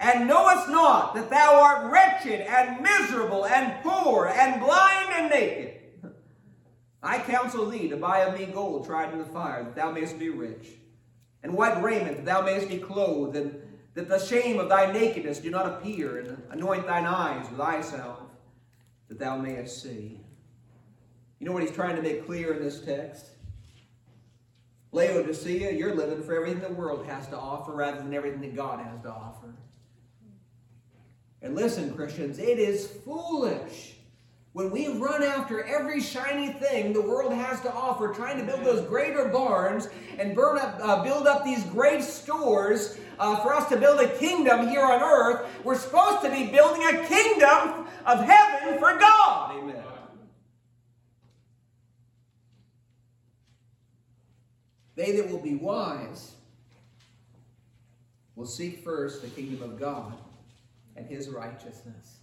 and 0.00 0.26
knowest 0.26 0.68
not 0.68 1.14
that 1.14 1.30
thou 1.30 1.60
art 1.62 1.92
wretched 1.92 2.40
and 2.40 2.82
miserable 2.82 3.46
and 3.46 3.80
poor 3.84 4.26
and 4.26 4.60
blind 4.60 5.08
and 5.12 5.30
naked. 5.30 5.74
I 7.00 7.20
counsel 7.20 7.70
thee 7.70 7.88
to 7.90 7.96
buy 7.96 8.22
of 8.22 8.36
me 8.36 8.46
gold 8.46 8.86
tried 8.86 9.12
in 9.12 9.20
the 9.20 9.24
fire, 9.24 9.62
that 9.62 9.76
thou 9.76 9.92
mayest 9.92 10.18
be 10.18 10.30
rich 10.30 10.66
and 11.48 11.56
white 11.56 11.82
raiment, 11.82 12.16
that 12.16 12.24
thou 12.26 12.42
mayest 12.42 12.68
be 12.68 12.78
clothed, 12.78 13.34
and 13.34 13.58
that 13.94 14.08
the 14.08 14.18
shame 14.18 14.60
of 14.60 14.68
thy 14.68 14.92
nakedness 14.92 15.38
do 15.38 15.50
not 15.50 15.66
appear, 15.66 16.18
and 16.18 16.42
anoint 16.50 16.86
thine 16.86 17.06
eyes 17.06 17.50
with 17.50 17.84
salve, 17.84 18.28
that 19.08 19.18
thou 19.18 19.36
mayest 19.36 19.82
see. 19.82 20.20
You 21.38 21.46
know 21.46 21.52
what 21.52 21.62
he's 21.62 21.72
trying 21.72 21.96
to 21.96 22.02
make 22.02 22.26
clear 22.26 22.52
in 22.52 22.62
this 22.62 22.80
text? 22.80 23.30
Laodicea, 24.92 25.72
you're 25.72 25.94
living 25.94 26.22
for 26.22 26.34
everything 26.34 26.60
the 26.60 26.68
world 26.68 27.06
has 27.06 27.26
to 27.28 27.38
offer 27.38 27.72
rather 27.72 27.98
than 27.98 28.12
everything 28.12 28.40
that 28.42 28.54
God 28.54 28.84
has 28.84 29.00
to 29.02 29.10
offer. 29.10 29.54
And 31.40 31.54
listen, 31.54 31.94
Christians, 31.94 32.38
it 32.38 32.58
is 32.58 32.86
foolish 32.86 33.94
when 34.58 34.72
we 34.72 34.88
run 34.88 35.22
after 35.22 35.62
every 35.62 36.00
shiny 36.00 36.48
thing 36.48 36.92
the 36.92 37.00
world 37.00 37.32
has 37.32 37.60
to 37.60 37.72
offer, 37.72 38.12
trying 38.12 38.36
to 38.38 38.44
build 38.44 38.64
those 38.64 38.84
greater 38.88 39.28
barns 39.28 39.88
and 40.18 40.34
burn 40.34 40.58
up, 40.58 40.80
uh, 40.82 41.00
build 41.04 41.28
up 41.28 41.44
these 41.44 41.62
great 41.66 42.02
stores 42.02 42.98
uh, 43.20 43.36
for 43.36 43.54
us 43.54 43.68
to 43.68 43.76
build 43.76 44.00
a 44.00 44.08
kingdom 44.18 44.66
here 44.66 44.82
on 44.82 45.00
earth, 45.00 45.48
we're 45.62 45.78
supposed 45.78 46.22
to 46.22 46.30
be 46.30 46.48
building 46.48 46.82
a 46.82 47.06
kingdom 47.06 47.86
of 48.04 48.18
heaven 48.24 48.80
for 48.80 48.98
God. 48.98 49.54
Amen. 49.56 49.76
They 54.96 55.12
that 55.12 55.30
will 55.30 55.38
be 55.38 55.54
wise 55.54 56.32
will 58.34 58.44
seek 58.44 58.82
first 58.82 59.22
the 59.22 59.28
kingdom 59.28 59.62
of 59.62 59.78
God 59.78 60.14
and 60.96 61.06
his 61.06 61.28
righteousness. 61.28 62.17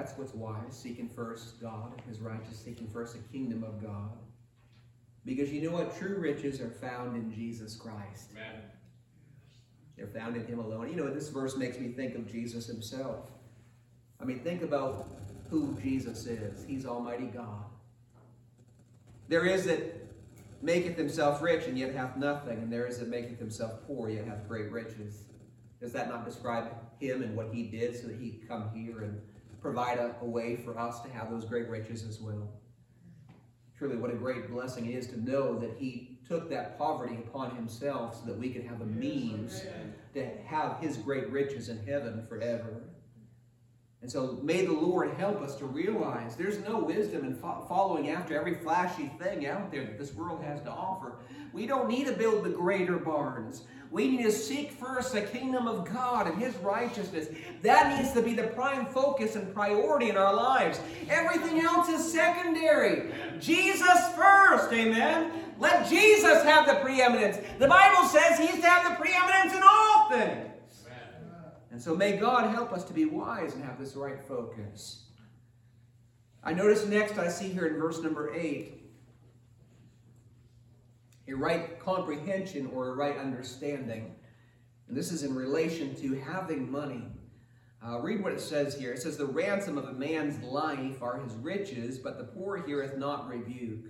That's 0.00 0.16
what's 0.16 0.32
wise, 0.32 0.56
seeking 0.70 1.10
first 1.10 1.60
God, 1.60 1.92
his 2.08 2.20
righteousness, 2.20 2.62
seeking 2.64 2.88
first 2.88 3.12
the 3.12 3.18
kingdom 3.36 3.62
of 3.62 3.82
God. 3.82 4.12
Because 5.26 5.52
you 5.52 5.60
know 5.60 5.72
what? 5.72 5.94
True 5.98 6.16
riches 6.18 6.58
are 6.58 6.70
found 6.70 7.16
in 7.16 7.30
Jesus 7.30 7.76
Christ. 7.76 8.30
Amen. 8.32 8.62
They're 9.98 10.06
found 10.06 10.36
in 10.36 10.46
him 10.46 10.58
alone. 10.58 10.88
You 10.88 10.96
know, 10.96 11.12
this 11.12 11.28
verse 11.28 11.54
makes 11.54 11.78
me 11.78 11.88
think 11.88 12.14
of 12.14 12.32
Jesus 12.32 12.66
himself. 12.66 13.26
I 14.18 14.24
mean, 14.24 14.38
think 14.38 14.62
about 14.62 15.06
who 15.50 15.78
Jesus 15.82 16.24
is. 16.24 16.64
He's 16.66 16.86
Almighty 16.86 17.26
God. 17.26 17.64
There 19.28 19.44
is 19.44 19.66
that 19.66 20.08
maketh 20.62 20.96
himself 20.96 21.42
rich 21.42 21.66
and 21.66 21.78
yet 21.78 21.94
hath 21.94 22.16
nothing, 22.16 22.56
and 22.56 22.72
there 22.72 22.86
is 22.86 23.00
that 23.00 23.08
maketh 23.08 23.38
himself 23.38 23.86
poor 23.86 24.08
yet 24.08 24.24
hath 24.24 24.48
great 24.48 24.72
riches. 24.72 25.24
Does 25.78 25.92
that 25.92 26.08
not 26.08 26.24
describe 26.24 26.70
him 26.98 27.22
and 27.22 27.36
what 27.36 27.50
he 27.52 27.64
did 27.64 28.00
so 28.00 28.06
that 28.06 28.16
he 28.16 28.30
could 28.30 28.48
come 28.48 28.70
here 28.74 29.02
and 29.02 29.20
provide 29.60 29.98
a, 29.98 30.14
a 30.20 30.24
way 30.24 30.56
for 30.56 30.78
us 30.78 31.00
to 31.00 31.10
have 31.10 31.30
those 31.30 31.44
great 31.44 31.68
riches 31.68 32.04
as 32.04 32.20
well. 32.20 32.48
Truly, 33.76 33.96
what 33.96 34.10
a 34.10 34.14
great 34.14 34.50
blessing 34.50 34.86
it 34.86 34.94
is 34.94 35.06
to 35.08 35.22
know 35.22 35.58
that 35.58 35.72
He 35.78 36.18
took 36.28 36.50
that 36.50 36.78
poverty 36.78 37.16
upon 37.16 37.56
Himself 37.56 38.20
so 38.20 38.26
that 38.26 38.38
we 38.38 38.50
could 38.50 38.64
have 38.64 38.80
a 38.82 38.86
means 38.86 39.62
to 40.14 40.28
have 40.44 40.78
His 40.80 40.96
great 40.96 41.30
riches 41.30 41.68
in 41.68 41.78
heaven 41.86 42.26
forever. 42.28 42.82
And 44.02 44.10
so 44.10 44.38
may 44.42 44.64
the 44.64 44.72
Lord 44.72 45.12
help 45.18 45.42
us 45.42 45.56
to 45.56 45.66
realize 45.66 46.34
there's 46.34 46.58
no 46.60 46.78
wisdom 46.78 47.24
in 47.24 47.34
fo- 47.34 47.66
following 47.68 48.10
after 48.10 48.38
every 48.38 48.54
flashy 48.54 49.10
thing 49.18 49.46
out 49.46 49.70
there 49.70 49.84
that 49.84 49.98
this 49.98 50.14
world 50.14 50.42
has 50.42 50.60
to 50.62 50.70
offer. 50.70 51.16
We 51.52 51.66
don't 51.66 51.88
need 51.88 52.06
to 52.06 52.12
build 52.12 52.44
the 52.44 52.50
greater 52.50 52.96
barns. 52.96 53.64
We 53.90 54.08
need 54.08 54.22
to 54.22 54.30
seek 54.30 54.70
first 54.70 55.12
the 55.12 55.22
kingdom 55.22 55.66
of 55.66 55.84
God 55.92 56.28
and 56.28 56.40
His 56.40 56.54
righteousness. 56.56 57.28
That 57.62 57.98
needs 57.98 58.12
to 58.12 58.22
be 58.22 58.34
the 58.34 58.48
prime 58.48 58.86
focus 58.86 59.34
and 59.34 59.52
priority 59.52 60.10
in 60.10 60.16
our 60.16 60.32
lives. 60.32 60.80
Everything 61.08 61.60
else 61.60 61.88
is 61.88 62.12
secondary. 62.12 63.10
Jesus 63.40 64.14
first, 64.14 64.72
amen. 64.72 65.32
Let 65.58 65.90
Jesus 65.90 66.42
have 66.44 66.66
the 66.66 66.76
preeminence. 66.76 67.38
The 67.58 67.66
Bible 67.66 68.08
says 68.08 68.38
He's 68.38 68.60
to 68.60 68.66
have 68.66 68.90
the 68.90 69.02
preeminence 69.02 69.54
in 69.54 69.62
all 69.62 70.10
things. 70.10 70.46
And 71.72 71.82
so 71.82 71.96
may 71.96 72.16
God 72.16 72.50
help 72.50 72.72
us 72.72 72.84
to 72.84 72.92
be 72.92 73.04
wise 73.06 73.54
and 73.54 73.64
have 73.64 73.78
this 73.78 73.96
right 73.96 74.22
focus. 74.22 75.04
I 76.42 76.52
notice 76.52 76.86
next, 76.86 77.18
I 77.18 77.28
see 77.28 77.48
here 77.48 77.66
in 77.66 77.78
verse 77.78 78.00
number 78.02 78.32
8, 78.34 78.79
a 81.30 81.36
right 81.36 81.78
comprehension 81.78 82.70
or 82.74 82.88
a 82.88 82.94
right 82.94 83.16
understanding. 83.16 84.14
And 84.88 84.96
this 84.96 85.12
is 85.12 85.22
in 85.22 85.34
relation 85.34 85.94
to 85.96 86.14
having 86.16 86.70
money. 86.70 87.04
Uh, 87.86 88.00
read 88.00 88.22
what 88.22 88.32
it 88.32 88.40
says 88.40 88.76
here. 88.78 88.92
It 88.92 89.00
says, 89.00 89.16
The 89.16 89.26
ransom 89.26 89.78
of 89.78 89.84
a 89.84 89.92
man's 89.92 90.42
life 90.42 91.02
are 91.02 91.20
his 91.20 91.34
riches, 91.36 91.98
but 91.98 92.18
the 92.18 92.24
poor 92.24 92.58
heareth 92.58 92.98
not 92.98 93.28
rebuke. 93.28 93.86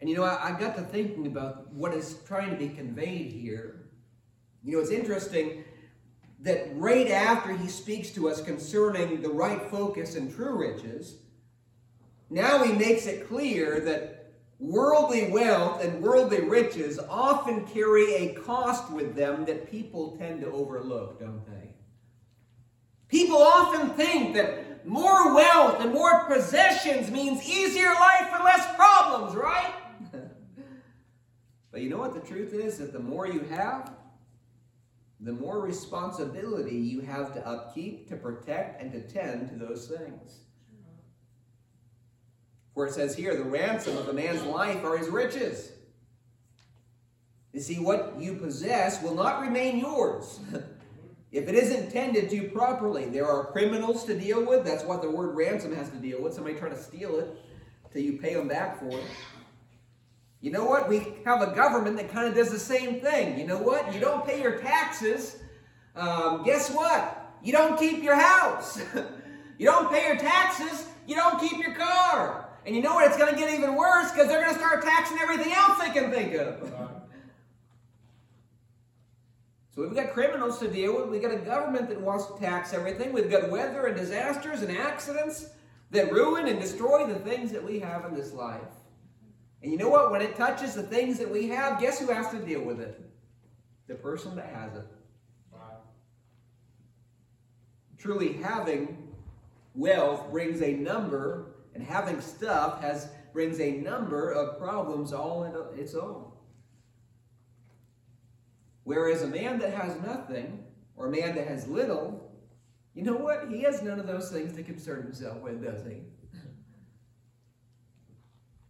And 0.00 0.08
you 0.08 0.16
know, 0.16 0.22
I, 0.22 0.54
I 0.54 0.58
got 0.58 0.76
to 0.76 0.82
thinking 0.82 1.26
about 1.26 1.72
what 1.72 1.94
is 1.94 2.18
trying 2.26 2.50
to 2.50 2.56
be 2.56 2.68
conveyed 2.68 3.32
here. 3.32 3.86
You 4.62 4.76
know, 4.76 4.82
it's 4.82 4.90
interesting 4.90 5.64
that 6.40 6.68
right 6.74 7.10
after 7.10 7.56
he 7.56 7.68
speaks 7.68 8.10
to 8.10 8.28
us 8.28 8.42
concerning 8.42 9.20
the 9.20 9.30
right 9.30 9.62
focus 9.70 10.14
and 10.14 10.34
true 10.34 10.56
riches, 10.56 11.16
now 12.30 12.62
he 12.62 12.72
makes 12.72 13.06
it 13.06 13.28
clear 13.28 13.80
that 13.80 14.13
worldly 14.58 15.30
wealth 15.30 15.82
and 15.82 16.02
worldly 16.02 16.42
riches 16.42 16.98
often 16.98 17.66
carry 17.66 18.14
a 18.14 18.34
cost 18.34 18.90
with 18.90 19.14
them 19.14 19.44
that 19.44 19.70
people 19.70 20.16
tend 20.16 20.40
to 20.40 20.50
overlook, 20.50 21.20
don't 21.20 21.44
they? 21.46 21.74
People 23.08 23.36
often 23.36 23.90
think 23.90 24.34
that 24.34 24.86
more 24.86 25.34
wealth 25.34 25.80
and 25.80 25.92
more 25.92 26.24
possessions 26.24 27.10
means 27.10 27.42
easier 27.48 27.92
life 27.92 28.30
and 28.32 28.44
less 28.44 28.74
problems, 28.76 29.34
right? 29.34 29.74
but 31.70 31.80
you 31.80 31.88
know 31.88 31.98
what 31.98 32.14
the 32.14 32.20
truth 32.20 32.52
is? 32.52 32.78
That 32.78 32.92
the 32.92 32.98
more 32.98 33.26
you 33.26 33.40
have, 33.50 33.92
the 35.20 35.32
more 35.32 35.60
responsibility 35.60 36.76
you 36.76 37.00
have 37.00 37.32
to 37.34 37.46
upkeep, 37.46 38.08
to 38.08 38.16
protect, 38.16 38.80
and 38.80 38.92
to 38.92 39.00
tend 39.00 39.48
to 39.50 39.56
those 39.56 39.86
things. 39.88 40.40
For 42.74 42.86
it 42.86 42.92
says 42.92 43.14
here, 43.14 43.36
the 43.36 43.44
ransom 43.44 43.96
of 43.96 44.08
a 44.08 44.12
man's 44.12 44.42
life 44.42 44.84
are 44.84 44.98
his 44.98 45.08
riches. 45.08 45.70
You 47.52 47.60
see, 47.60 47.78
what 47.78 48.16
you 48.18 48.34
possess 48.34 49.00
will 49.00 49.14
not 49.14 49.40
remain 49.40 49.78
yours. 49.78 50.40
if 51.32 51.48
it 51.48 51.54
isn't 51.54 51.92
tended 51.92 52.28
to 52.30 52.48
properly, 52.48 53.06
there 53.06 53.26
are 53.26 53.46
criminals 53.52 54.04
to 54.06 54.18
deal 54.18 54.44
with. 54.44 54.64
That's 54.64 54.82
what 54.82 55.02
the 55.02 55.10
word 55.10 55.36
ransom 55.36 55.74
has 55.76 55.88
to 55.90 55.96
deal 55.96 56.20
with. 56.20 56.34
Somebody 56.34 56.56
trying 56.56 56.72
to 56.72 56.82
steal 56.82 57.16
it 57.20 57.28
till 57.92 58.02
you 58.02 58.18
pay 58.18 58.34
them 58.34 58.48
back 58.48 58.80
for 58.80 58.88
it. 58.88 59.04
You 60.40 60.50
know 60.50 60.64
what? 60.64 60.88
We 60.88 61.14
have 61.24 61.42
a 61.42 61.54
government 61.54 61.96
that 61.96 62.10
kind 62.10 62.28
of 62.28 62.34
does 62.34 62.50
the 62.50 62.58
same 62.58 63.00
thing. 63.00 63.38
You 63.38 63.46
know 63.46 63.56
what? 63.56 63.94
You 63.94 64.00
don't 64.00 64.26
pay 64.26 64.42
your 64.42 64.58
taxes. 64.58 65.36
Um, 65.94 66.42
guess 66.44 66.70
what? 66.70 67.38
You 67.42 67.52
don't 67.52 67.78
keep 67.78 68.02
your 68.02 68.16
house. 68.16 68.82
you 69.58 69.66
don't 69.66 69.90
pay 69.90 70.08
your 70.08 70.16
taxes. 70.16 70.88
You 71.06 71.14
don't 71.14 71.38
keep 71.40 71.64
your 71.64 71.74
car. 71.74 72.48
And 72.66 72.74
you 72.74 72.82
know 72.82 72.94
what? 72.94 73.06
It's 73.06 73.16
going 73.16 73.32
to 73.32 73.38
get 73.38 73.52
even 73.52 73.74
worse 73.74 74.10
because 74.10 74.28
they're 74.28 74.40
going 74.42 74.54
to 74.54 74.58
start 74.58 74.82
taxing 74.82 75.18
everything 75.20 75.52
else 75.52 75.78
they 75.78 75.90
can 75.90 76.10
think 76.10 76.34
of. 76.34 76.60
so 79.74 79.82
we've 79.82 79.94
got 79.94 80.12
criminals 80.12 80.58
to 80.60 80.68
deal 80.68 80.96
with. 80.96 81.08
We've 81.08 81.20
got 81.20 81.32
a 81.32 81.38
government 81.38 81.90
that 81.90 82.00
wants 82.00 82.26
to 82.26 82.38
tax 82.38 82.72
everything. 82.72 83.12
We've 83.12 83.30
got 83.30 83.50
weather 83.50 83.86
and 83.86 83.96
disasters 83.96 84.62
and 84.62 84.74
accidents 84.76 85.50
that 85.90 86.10
ruin 86.10 86.48
and 86.48 86.58
destroy 86.60 87.06
the 87.06 87.18
things 87.18 87.52
that 87.52 87.62
we 87.62 87.80
have 87.80 88.06
in 88.06 88.14
this 88.14 88.32
life. 88.32 88.60
And 89.62 89.72
you 89.72 89.78
know 89.78 89.88
what? 89.88 90.10
When 90.10 90.20
it 90.20 90.36
touches 90.36 90.74
the 90.74 90.82
things 90.82 91.18
that 91.18 91.30
we 91.30 91.48
have, 91.48 91.80
guess 91.80 91.98
who 91.98 92.12
has 92.12 92.30
to 92.30 92.38
deal 92.38 92.62
with 92.62 92.80
it? 92.80 93.00
The 93.86 93.94
person 93.94 94.36
that 94.36 94.46
has 94.46 94.74
it. 94.74 94.86
Wow. 95.52 95.78
Truly, 97.98 98.34
having 98.34 99.08
wealth 99.74 100.30
brings 100.30 100.62
a 100.62 100.72
number, 100.72 101.53
and 101.74 101.82
having 101.82 102.20
stuff 102.20 102.80
has 102.80 103.08
brings 103.32 103.60
a 103.60 103.72
number 103.72 104.30
of 104.30 104.58
problems 104.58 105.12
all 105.12 105.42
in 105.42 105.78
its 105.78 105.94
own. 105.94 106.30
Whereas 108.84 109.22
a 109.22 109.26
man 109.26 109.58
that 109.58 109.74
has 109.74 110.00
nothing, 110.00 110.62
or 110.94 111.08
a 111.08 111.10
man 111.10 111.34
that 111.34 111.48
has 111.48 111.66
little, 111.66 112.32
you 112.94 113.02
know 113.02 113.16
what? 113.16 113.48
He 113.50 113.62
has 113.62 113.82
none 113.82 113.98
of 113.98 114.06
those 114.06 114.30
things 114.30 114.54
to 114.54 114.62
concern 114.62 115.02
himself 115.02 115.40
with, 115.40 115.62
does 115.62 115.84
he? 115.84 116.02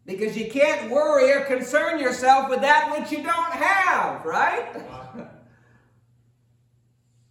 Because 0.06 0.36
you 0.36 0.50
can't 0.50 0.90
worry 0.90 1.32
or 1.32 1.44
concern 1.44 1.98
yourself 1.98 2.50
with 2.50 2.60
that 2.60 2.94
which 2.98 3.10
you 3.10 3.22
don't 3.22 3.52
have, 3.52 4.24
right? 4.24 4.82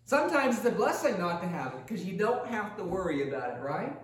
Sometimes 0.06 0.58
it's 0.58 0.66
a 0.66 0.72
blessing 0.72 1.20
not 1.20 1.42
to 1.42 1.48
have 1.48 1.74
it 1.74 1.86
because 1.88 2.04
you 2.04 2.18
don't 2.18 2.48
have 2.48 2.76
to 2.78 2.84
worry 2.84 3.28
about 3.28 3.58
it, 3.58 3.62
right? 3.62 3.96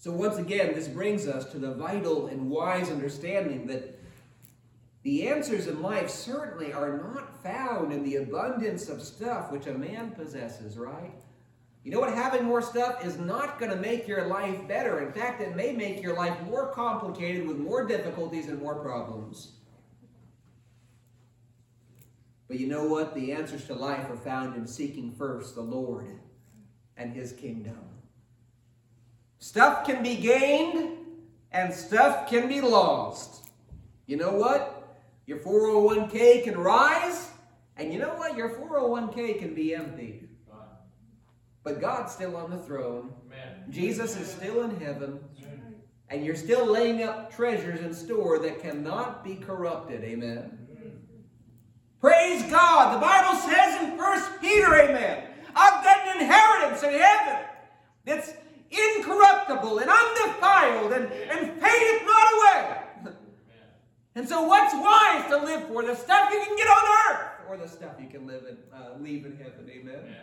So, 0.00 0.10
once 0.10 0.38
again, 0.38 0.72
this 0.74 0.88
brings 0.88 1.28
us 1.28 1.44
to 1.52 1.58
the 1.58 1.74
vital 1.74 2.28
and 2.28 2.48
wise 2.48 2.90
understanding 2.90 3.66
that 3.66 4.00
the 5.02 5.28
answers 5.28 5.66
in 5.66 5.82
life 5.82 6.08
certainly 6.08 6.72
are 6.72 6.96
not 6.96 7.42
found 7.42 7.92
in 7.92 8.02
the 8.02 8.16
abundance 8.16 8.88
of 8.88 9.02
stuff 9.02 9.52
which 9.52 9.66
a 9.66 9.74
man 9.74 10.12
possesses, 10.12 10.78
right? 10.78 11.12
You 11.84 11.90
know 11.90 12.00
what? 12.00 12.14
Having 12.14 12.44
more 12.44 12.62
stuff 12.62 13.04
is 13.04 13.18
not 13.18 13.58
going 13.58 13.72
to 13.72 13.76
make 13.76 14.08
your 14.08 14.26
life 14.26 14.66
better. 14.66 15.06
In 15.06 15.12
fact, 15.12 15.42
it 15.42 15.54
may 15.54 15.72
make 15.72 16.02
your 16.02 16.16
life 16.16 16.40
more 16.44 16.72
complicated 16.72 17.46
with 17.46 17.58
more 17.58 17.86
difficulties 17.86 18.48
and 18.48 18.58
more 18.58 18.76
problems. 18.76 19.52
But 22.48 22.58
you 22.58 22.68
know 22.68 22.86
what? 22.86 23.14
The 23.14 23.32
answers 23.32 23.66
to 23.66 23.74
life 23.74 24.08
are 24.08 24.16
found 24.16 24.56
in 24.56 24.66
seeking 24.66 25.12
first 25.12 25.54
the 25.54 25.60
Lord 25.60 26.06
and 26.96 27.12
His 27.12 27.32
kingdom. 27.32 27.89
Stuff 29.40 29.86
can 29.86 30.02
be 30.02 30.16
gained 30.16 30.98
and 31.50 31.72
stuff 31.72 32.28
can 32.28 32.46
be 32.46 32.60
lost. 32.60 33.48
You 34.06 34.16
know 34.16 34.32
what? 34.32 34.98
Your 35.26 35.38
401k 35.38 36.44
can 36.44 36.58
rise, 36.58 37.30
and 37.76 37.92
you 37.92 37.98
know 37.98 38.14
what? 38.16 38.36
Your 38.36 38.50
401k 38.50 39.38
can 39.38 39.54
be 39.54 39.74
empty. 39.74 40.28
But 41.62 41.80
God's 41.80 42.12
still 42.12 42.36
on 42.36 42.50
the 42.50 42.58
throne. 42.58 43.12
Amen. 43.26 43.64
Jesus 43.70 44.16
is 44.16 44.30
still 44.30 44.62
in 44.62 44.78
heaven. 44.80 45.20
Amen. 45.38 45.74
And 46.08 46.24
you're 46.24 46.34
still 46.34 46.66
laying 46.66 47.02
up 47.02 47.34
treasures 47.34 47.80
in 47.80 47.92
store 47.92 48.38
that 48.40 48.60
cannot 48.60 49.22
be 49.22 49.36
corrupted. 49.36 50.02
Amen. 50.02 50.66
Amen. 50.70 51.00
Praise 52.00 52.42
God. 52.50 52.96
The 52.96 53.00
Bible 53.00 53.38
says 53.40 53.82
in 53.82 53.98
First 53.98 54.40
Peter, 54.40 54.74
Amen. 54.74 55.24
I've 55.54 55.84
got 55.84 56.08
an 56.08 56.22
inheritance 56.22 56.82
in 56.82 56.92
heaven 56.92 57.44
that's 58.04 58.32
incorruptible 58.70 59.78
and 59.78 59.90
undefiled 59.90 60.92
and, 60.92 61.12
and 61.12 61.60
fadeth 61.60 62.02
not 62.06 62.32
away. 62.34 62.76
And 64.16 64.28
so, 64.28 64.42
what's 64.42 64.74
wise 64.74 65.30
to 65.30 65.36
live 65.36 65.68
for? 65.68 65.84
The 65.84 65.94
stuff 65.94 66.30
you 66.32 66.40
can 66.44 66.56
get 66.56 66.66
on 66.66 67.14
earth 67.14 67.30
or 67.48 67.56
the 67.56 67.68
stuff 67.68 67.92
you 68.00 68.08
can 68.08 68.26
live 68.26 68.44
in, 68.48 68.56
uh, 68.76 68.98
leave 68.98 69.24
in 69.24 69.36
heaven? 69.36 69.70
Amen. 69.70 69.94
Amen. 69.94 70.16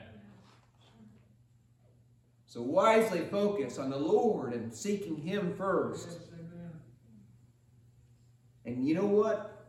So 2.45 2.61
wisely 2.61 3.25
focus 3.29 3.77
on 3.77 3.89
the 3.89 3.97
Lord 3.97 4.53
and 4.53 4.73
seeking 4.73 5.17
Him 5.17 5.53
first. 5.57 6.19
and 8.65 8.87
you 8.87 8.95
know 8.95 9.05
what? 9.05 9.67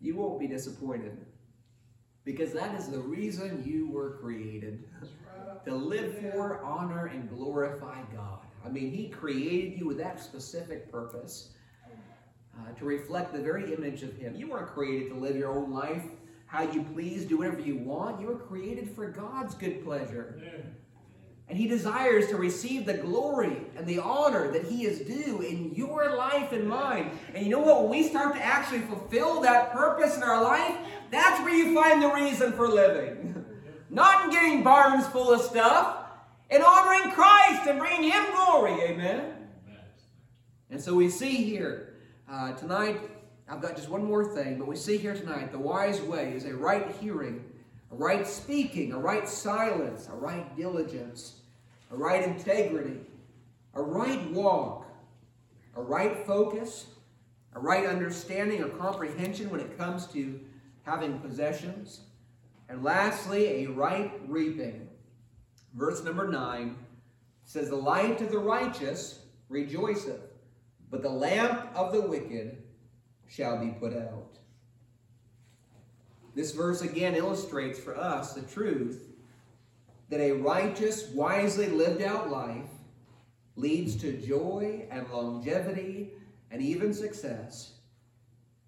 You 0.00 0.16
won't 0.16 0.40
be 0.40 0.48
disappointed. 0.48 1.16
Because 2.24 2.52
that 2.52 2.74
is 2.74 2.88
the 2.88 2.98
reason 2.98 3.62
you 3.64 3.88
were 3.88 4.18
created. 4.18 4.84
to 5.64 5.74
live 5.74 6.18
for, 6.18 6.62
honor, 6.64 7.06
and 7.06 7.28
glorify 7.28 8.02
God. 8.14 8.40
I 8.64 8.68
mean, 8.68 8.90
He 8.90 9.08
created 9.08 9.78
you 9.78 9.86
with 9.86 9.98
that 9.98 10.20
specific 10.20 10.90
purpose. 10.90 11.50
Uh, 12.58 12.72
to 12.78 12.86
reflect 12.86 13.34
the 13.34 13.38
very 13.38 13.74
image 13.74 14.02
of 14.02 14.16
Him. 14.16 14.34
You 14.34 14.48
weren't 14.48 14.68
created 14.68 15.10
to 15.10 15.14
live 15.14 15.36
your 15.36 15.50
own 15.50 15.70
life 15.70 16.02
how 16.46 16.62
you 16.62 16.84
please, 16.94 17.24
do 17.24 17.38
whatever 17.38 17.60
you 17.60 17.76
want. 17.76 18.20
You 18.20 18.28
were 18.28 18.36
created 18.36 18.90
for 18.94 19.08
God's 19.08 19.54
good 19.54 19.84
pleasure. 19.84 20.40
Yeah. 20.42 20.50
And 21.48 21.56
he 21.56 21.68
desires 21.68 22.28
to 22.28 22.36
receive 22.36 22.86
the 22.86 22.94
glory 22.94 23.56
and 23.76 23.86
the 23.86 24.00
honor 24.00 24.50
that 24.50 24.64
he 24.64 24.84
is 24.84 25.00
due 25.00 25.42
in 25.42 25.72
your 25.74 26.16
life 26.16 26.52
and 26.52 26.68
mine. 26.68 27.16
And 27.34 27.44
you 27.44 27.52
know 27.52 27.60
what? 27.60 27.82
When 27.82 27.90
we 27.90 28.08
start 28.08 28.34
to 28.34 28.44
actually 28.44 28.80
fulfill 28.80 29.40
that 29.42 29.72
purpose 29.72 30.16
in 30.16 30.24
our 30.24 30.42
life, 30.42 30.76
that's 31.10 31.40
where 31.42 31.54
you 31.54 31.72
find 31.74 32.02
the 32.02 32.12
reason 32.12 32.52
for 32.52 32.68
living. 32.68 33.35
Not 33.96 34.24
in 34.24 34.30
getting 34.30 34.62
barns 34.62 35.06
full 35.06 35.32
of 35.32 35.40
stuff, 35.40 36.04
in 36.50 36.60
honoring 36.60 37.12
Christ 37.12 37.66
and 37.66 37.78
bringing 37.78 38.10
him 38.10 38.26
glory. 38.34 38.72
Amen. 38.82 39.32
And 40.68 40.78
so 40.78 40.94
we 40.94 41.08
see 41.08 41.36
here 41.36 41.94
uh, 42.30 42.52
tonight, 42.52 43.00
I've 43.48 43.62
got 43.62 43.74
just 43.74 43.88
one 43.88 44.04
more 44.04 44.34
thing, 44.34 44.58
but 44.58 44.68
we 44.68 44.76
see 44.76 44.98
here 44.98 45.14
tonight 45.14 45.50
the 45.50 45.58
wise 45.58 46.02
way 46.02 46.34
is 46.34 46.44
a 46.44 46.54
right 46.54 46.94
hearing 47.00 47.42
a 47.90 47.94
right 47.94 48.26
speaking, 48.26 48.92
a 48.92 48.98
right 48.98 49.26
silence, 49.26 50.08
a 50.12 50.14
right 50.14 50.54
diligence, 50.58 51.36
a 51.90 51.96
right 51.96 52.22
integrity, 52.22 53.00
a 53.72 53.80
right 53.80 54.30
walk, 54.30 54.86
a 55.74 55.80
right 55.80 56.26
focus, 56.26 56.84
a 57.54 57.58
right 57.58 57.86
understanding 57.86 58.62
or 58.62 58.68
comprehension 58.68 59.48
when 59.48 59.60
it 59.60 59.78
comes 59.78 60.06
to 60.08 60.38
having 60.82 61.18
possessions, 61.20 62.02
and 62.68 62.82
lastly, 62.82 63.64
a 63.64 63.70
right 63.70 64.12
reaping. 64.26 64.88
Verse 65.74 66.02
number 66.02 66.26
9 66.26 66.76
says, 67.44 67.68
The 67.68 67.76
light 67.76 68.20
of 68.20 68.30
the 68.30 68.38
righteous 68.38 69.20
rejoiceth, 69.48 70.20
but 70.90 71.02
the 71.02 71.08
lamp 71.08 71.68
of 71.74 71.92
the 71.92 72.00
wicked 72.00 72.62
shall 73.28 73.58
be 73.58 73.70
put 73.70 73.94
out. 73.94 74.38
This 76.34 76.52
verse 76.52 76.82
again 76.82 77.14
illustrates 77.14 77.78
for 77.78 77.96
us 77.96 78.34
the 78.34 78.42
truth 78.42 79.06
that 80.08 80.20
a 80.20 80.32
righteous, 80.32 81.08
wisely 81.10 81.68
lived 81.68 82.02
out 82.02 82.30
life 82.30 82.68
leads 83.56 83.96
to 83.96 84.12
joy 84.12 84.86
and 84.90 85.08
longevity 85.10 86.12
and 86.50 86.62
even 86.62 86.92
success. 86.92 87.75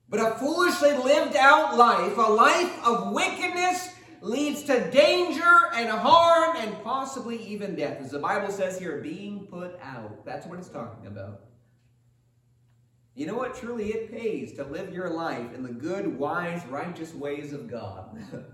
But 0.09 0.21
a 0.21 0.37
foolishly 0.37 0.97
lived 0.97 1.37
out 1.37 1.77
life, 1.77 2.17
a 2.17 2.23
life 2.23 2.85
of 2.85 3.13
wickedness, 3.13 3.91
leads 4.21 4.63
to 4.65 4.91
danger 4.91 5.71
and 5.75 5.89
harm 5.91 6.57
and 6.57 6.83
possibly 6.83 7.37
even 7.45 7.77
death. 7.77 8.01
As 8.01 8.11
the 8.11 8.19
Bible 8.19 8.51
says 8.51 8.79
here, 8.79 9.01
being 9.01 9.47
put 9.47 9.79
out. 9.83 10.25
That's 10.25 10.47
what 10.47 10.59
it's 10.59 10.69
talking 10.69 11.07
about. 11.07 11.43
You 13.15 13.27
know 13.27 13.35
what? 13.35 13.55
Truly, 13.57 13.91
it 13.91 14.13
pays 14.13 14.53
to 14.55 14.65
live 14.65 14.93
your 14.95 15.11
life 15.11 15.53
in 15.53 15.63
the 15.63 15.73
good, 15.73 16.19
wise, 16.19 16.65
righteous 16.67 17.13
ways 17.15 17.53
of 17.53 17.69
God. 17.69 18.17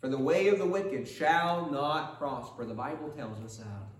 For 0.00 0.08
the 0.08 0.18
way 0.18 0.48
of 0.48 0.58
the 0.58 0.66
wicked 0.66 1.08
shall 1.08 1.70
not 1.70 2.18
prosper. 2.18 2.66
The 2.66 2.74
Bible 2.74 3.08
tells 3.16 3.42
us 3.42 3.56
that. 3.56 3.93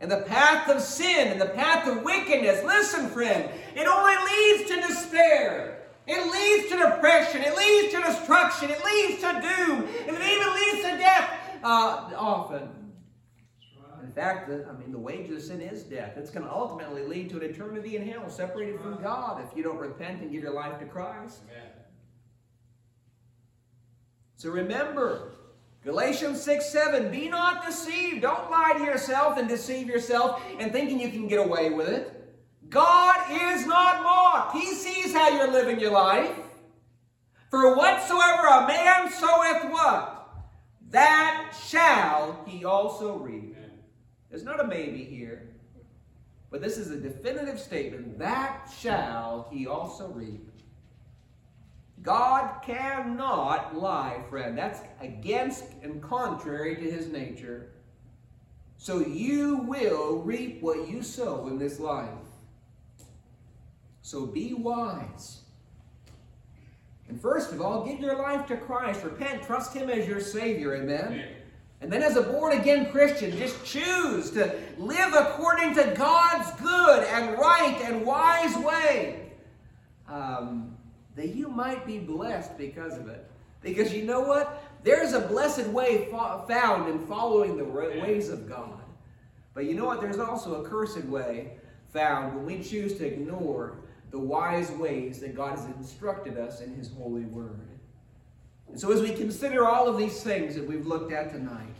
And 0.00 0.10
the 0.10 0.22
path 0.22 0.68
of 0.68 0.80
sin 0.80 1.28
and 1.28 1.40
the 1.40 1.46
path 1.46 1.88
of 1.88 2.04
wickedness, 2.04 2.64
listen, 2.64 3.08
friend, 3.10 3.50
it 3.74 3.86
only 3.86 4.14
leads 4.30 4.70
to 4.70 4.80
despair. 4.86 5.88
It 6.06 6.32
leads 6.32 6.70
to 6.70 6.78
depression. 6.78 7.42
It 7.42 7.56
leads 7.56 7.92
to 7.94 8.00
destruction. 8.00 8.70
It 8.70 8.82
leads 8.84 9.20
to 9.20 9.32
doom. 9.32 9.88
And 10.06 10.16
it 10.16 10.22
even 10.22 10.54
leads 10.54 10.88
to 10.88 10.98
death 10.98 11.30
uh, 11.62 12.10
often. 12.16 12.70
In 14.02 14.12
fact, 14.12 14.48
the, 14.48 14.66
I 14.68 14.72
mean, 14.78 14.90
the 14.90 14.98
wages 14.98 15.36
of 15.36 15.42
sin 15.42 15.60
is 15.60 15.82
death. 15.82 16.16
It's 16.16 16.30
going 16.30 16.46
to 16.46 16.52
ultimately 16.52 17.04
lead 17.04 17.28
to 17.30 17.36
an 17.36 17.42
eternity 17.42 17.96
in 17.96 18.08
hell, 18.08 18.28
separated 18.30 18.80
from 18.80 19.02
God, 19.02 19.44
if 19.46 19.56
you 19.56 19.62
don't 19.62 19.78
repent 19.78 20.22
and 20.22 20.30
give 20.30 20.42
your 20.42 20.54
life 20.54 20.78
to 20.78 20.86
Christ. 20.86 21.40
Amen. 21.50 21.72
So 24.36 24.50
remember, 24.50 25.32
Galatians 25.88 26.42
6 26.42 26.66
7, 26.66 27.10
be 27.10 27.30
not 27.30 27.64
deceived. 27.64 28.20
Don't 28.20 28.50
lie 28.50 28.74
to 28.76 28.84
yourself 28.84 29.38
and 29.38 29.48
deceive 29.48 29.86
yourself 29.86 30.42
and 30.58 30.70
thinking 30.70 31.00
you 31.00 31.08
can 31.08 31.26
get 31.26 31.38
away 31.38 31.70
with 31.70 31.88
it. 31.88 32.36
God 32.68 33.16
is 33.30 33.64
not 33.64 34.02
mocked. 34.02 34.54
He 34.54 34.74
sees 34.74 35.14
how 35.14 35.30
you're 35.30 35.50
living 35.50 35.80
your 35.80 35.92
life. 35.92 36.36
For 37.48 37.74
whatsoever 37.74 38.48
a 38.48 38.66
man 38.68 39.10
soweth 39.10 39.72
what? 39.72 40.28
That 40.90 41.54
shall 41.66 42.44
he 42.46 42.66
also 42.66 43.16
reap. 43.16 43.56
There's 44.28 44.44
not 44.44 44.60
a 44.60 44.66
maybe 44.66 45.02
here, 45.02 45.48
but 46.50 46.60
this 46.60 46.76
is 46.76 46.90
a 46.90 46.98
definitive 46.98 47.58
statement. 47.58 48.18
That 48.18 48.70
shall 48.78 49.48
he 49.50 49.66
also 49.66 50.08
reap. 50.08 50.50
God 52.08 52.62
cannot 52.62 53.76
lie, 53.76 54.22
friend. 54.30 54.56
That's 54.56 54.80
against 55.02 55.64
and 55.82 56.02
contrary 56.02 56.74
to 56.74 56.90
his 56.90 57.08
nature. 57.08 57.68
So 58.78 59.00
you 59.00 59.58
will 59.58 60.22
reap 60.22 60.62
what 60.62 60.88
you 60.88 61.02
sow 61.02 61.48
in 61.48 61.58
this 61.58 61.78
life. 61.78 62.08
So 64.00 64.24
be 64.24 64.54
wise. 64.54 65.42
And 67.10 67.20
first 67.20 67.52
of 67.52 67.60
all, 67.60 67.84
give 67.84 68.00
your 68.00 68.16
life 68.16 68.46
to 68.46 68.56
Christ. 68.56 69.04
Repent, 69.04 69.42
trust 69.42 69.74
Him 69.74 69.90
as 69.90 70.08
your 70.08 70.20
Savior. 70.20 70.76
Amen. 70.76 71.08
Amen. 71.08 71.28
And 71.82 71.92
then, 71.92 72.02
as 72.02 72.16
a 72.16 72.22
born 72.22 72.58
again 72.58 72.90
Christian, 72.90 73.36
just 73.36 73.62
choose 73.66 74.30
to 74.30 74.58
live 74.78 75.12
according 75.12 75.74
to 75.74 75.94
God's 75.94 76.58
good 76.58 77.04
and 77.04 77.38
right 77.38 77.78
and 77.84 78.06
wise 78.06 78.56
way. 78.56 79.30
Um, 80.08 80.77
that 81.18 81.34
you 81.34 81.48
might 81.48 81.86
be 81.86 81.98
blessed 81.98 82.56
because 82.56 82.96
of 82.96 83.08
it. 83.08 83.28
Because 83.60 83.92
you 83.92 84.04
know 84.04 84.20
what? 84.20 84.62
There's 84.84 85.12
a 85.12 85.20
blessed 85.20 85.66
way 85.66 86.08
found 86.46 86.88
in 86.88 87.06
following 87.06 87.56
the 87.56 87.64
ways 87.64 88.28
of 88.28 88.48
God. 88.48 88.80
But 89.52 89.64
you 89.64 89.74
know 89.74 89.86
what? 89.86 90.00
There's 90.00 90.20
also 90.20 90.62
a 90.62 90.68
cursed 90.68 91.04
way 91.04 91.52
found 91.92 92.34
when 92.34 92.46
we 92.46 92.62
choose 92.62 92.94
to 92.98 93.06
ignore 93.06 93.78
the 94.10 94.18
wise 94.18 94.70
ways 94.70 95.18
that 95.20 95.34
God 95.34 95.58
has 95.58 95.64
instructed 95.76 96.38
us 96.38 96.60
in 96.60 96.74
His 96.76 96.90
holy 96.92 97.24
word. 97.24 97.60
And 98.68 98.80
so, 98.80 98.92
as 98.92 99.00
we 99.00 99.12
consider 99.12 99.66
all 99.66 99.88
of 99.88 99.98
these 99.98 100.22
things 100.22 100.54
that 100.54 100.66
we've 100.66 100.86
looked 100.86 101.12
at 101.12 101.30
tonight, 101.32 101.74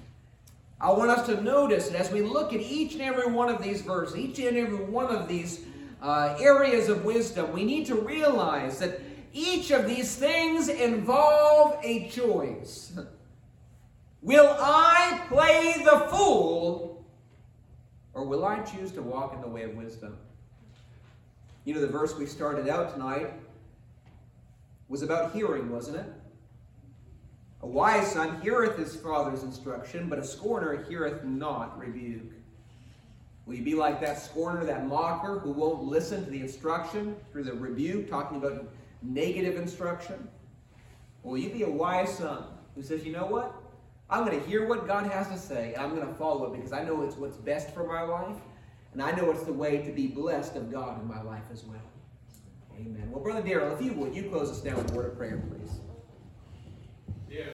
I 0.81 0.91
want 0.91 1.11
us 1.11 1.27
to 1.27 1.41
notice 1.43 1.89
that 1.89 2.01
as 2.01 2.11
we 2.11 2.23
look 2.23 2.53
at 2.53 2.61
each 2.61 2.95
and 2.95 3.03
every 3.03 3.33
one 3.33 3.49
of 3.49 3.63
these 3.63 3.83
verses, 3.83 4.17
each 4.17 4.39
and 4.39 4.57
every 4.57 4.85
one 4.85 5.15
of 5.15 5.29
these 5.29 5.61
uh, 6.01 6.37
areas 6.41 6.89
of 6.89 7.05
wisdom, 7.05 7.53
we 7.53 7.65
need 7.65 7.87
to 7.87 7.97
realize 7.97 8.79
that 8.79 9.01
each 9.33 9.71
of 9.71 9.87
these 9.87 10.17
things 10.17 10.69
involve 10.69 11.79
a 11.83 12.09
choice. 12.09 12.93
Will 14.23 14.57
I 14.59 15.21
play 15.29 15.83
the 15.85 16.07
fool 16.11 17.07
or 18.15 18.25
will 18.25 18.45
I 18.45 18.61
choose 18.61 18.91
to 18.93 19.03
walk 19.03 19.35
in 19.35 19.41
the 19.41 19.49
way 19.49 19.63
of 19.63 19.75
wisdom? 19.75 20.17
You 21.65 21.75
know, 21.75 21.81
the 21.81 21.87
verse 21.87 22.17
we 22.17 22.27
started 22.27 22.69
out 22.69 22.93
tonight 22.93 23.33
was 24.89 25.03
about 25.03 25.33
hearing, 25.33 25.71
wasn't 25.71 25.99
it? 25.99 26.07
A 27.63 27.67
wise 27.67 28.13
son 28.13 28.41
heareth 28.41 28.77
his 28.77 28.97
father's 28.97 29.43
instruction, 29.43 30.09
but 30.09 30.19
a 30.19 30.25
scorner 30.25 30.85
heareth 30.85 31.25
not 31.25 31.79
rebuke. 31.79 32.33
Will 33.47 33.55
you 33.55 33.63
be 33.63 33.75
like 33.75 34.01
that 34.01 34.21
scorner, 34.21 34.65
that 34.65 34.87
mocker, 34.87 35.39
who 35.39 35.53
won't 35.53 35.83
listen 35.83 36.25
to 36.25 36.31
the 36.31 36.41
instruction 36.41 37.17
through 37.33 37.45
the 37.45 37.55
rebuke, 37.55 38.09
talking 38.09 38.39
about 38.39 38.65
negative 39.03 39.57
instruction? 39.57 40.29
Will 41.23 41.39
you 41.39 41.51
be 41.51 41.63
a 41.63 41.71
wise 41.71 42.17
son 42.17 42.45
who 42.75 42.83
says, 42.83 43.05
you 43.05 43.13
know 43.13 43.27
what? 43.27 43.55
I'm 44.11 44.25
going 44.25 44.41
to 44.41 44.47
hear 44.47 44.67
what 44.67 44.87
God 44.87 45.11
has 45.11 45.29
to 45.29 45.37
say, 45.37 45.75
and 45.75 45.83
I'm 45.83 45.95
going 45.95 46.07
to 46.07 46.15
follow 46.15 46.47
it 46.47 46.57
because 46.57 46.73
I 46.73 46.83
know 46.83 47.03
it's 47.03 47.17
what's 47.17 47.37
best 47.37 47.75
for 47.75 47.87
my 47.87 48.03
life, 48.03 48.37
and 48.93 49.03
I 49.03 49.11
know 49.11 49.31
it's 49.31 49.43
the 49.43 49.53
way 49.53 49.79
to 49.83 49.93
be 49.93 50.07
blessed 50.07 50.57
of 50.57 50.73
God 50.73 51.01
in 51.01 51.07
my 51.07 51.23
life 51.23 51.45
as 51.53 51.65
well. 51.65 51.83
Amen. 52.81 53.11
Well, 53.11 53.23
Brother 53.23 53.43
Darrell, 53.43 53.75
if 53.75 53.83
you 53.83 53.93
would, 53.95 54.15
you 54.15 54.31
close 54.31 54.51
us 54.51 54.61
down 54.61 54.77
with 54.77 54.91
a 54.93 54.95
word 54.95 55.13
of 55.13 55.19
prayer, 55.19 55.43
please. 55.51 55.81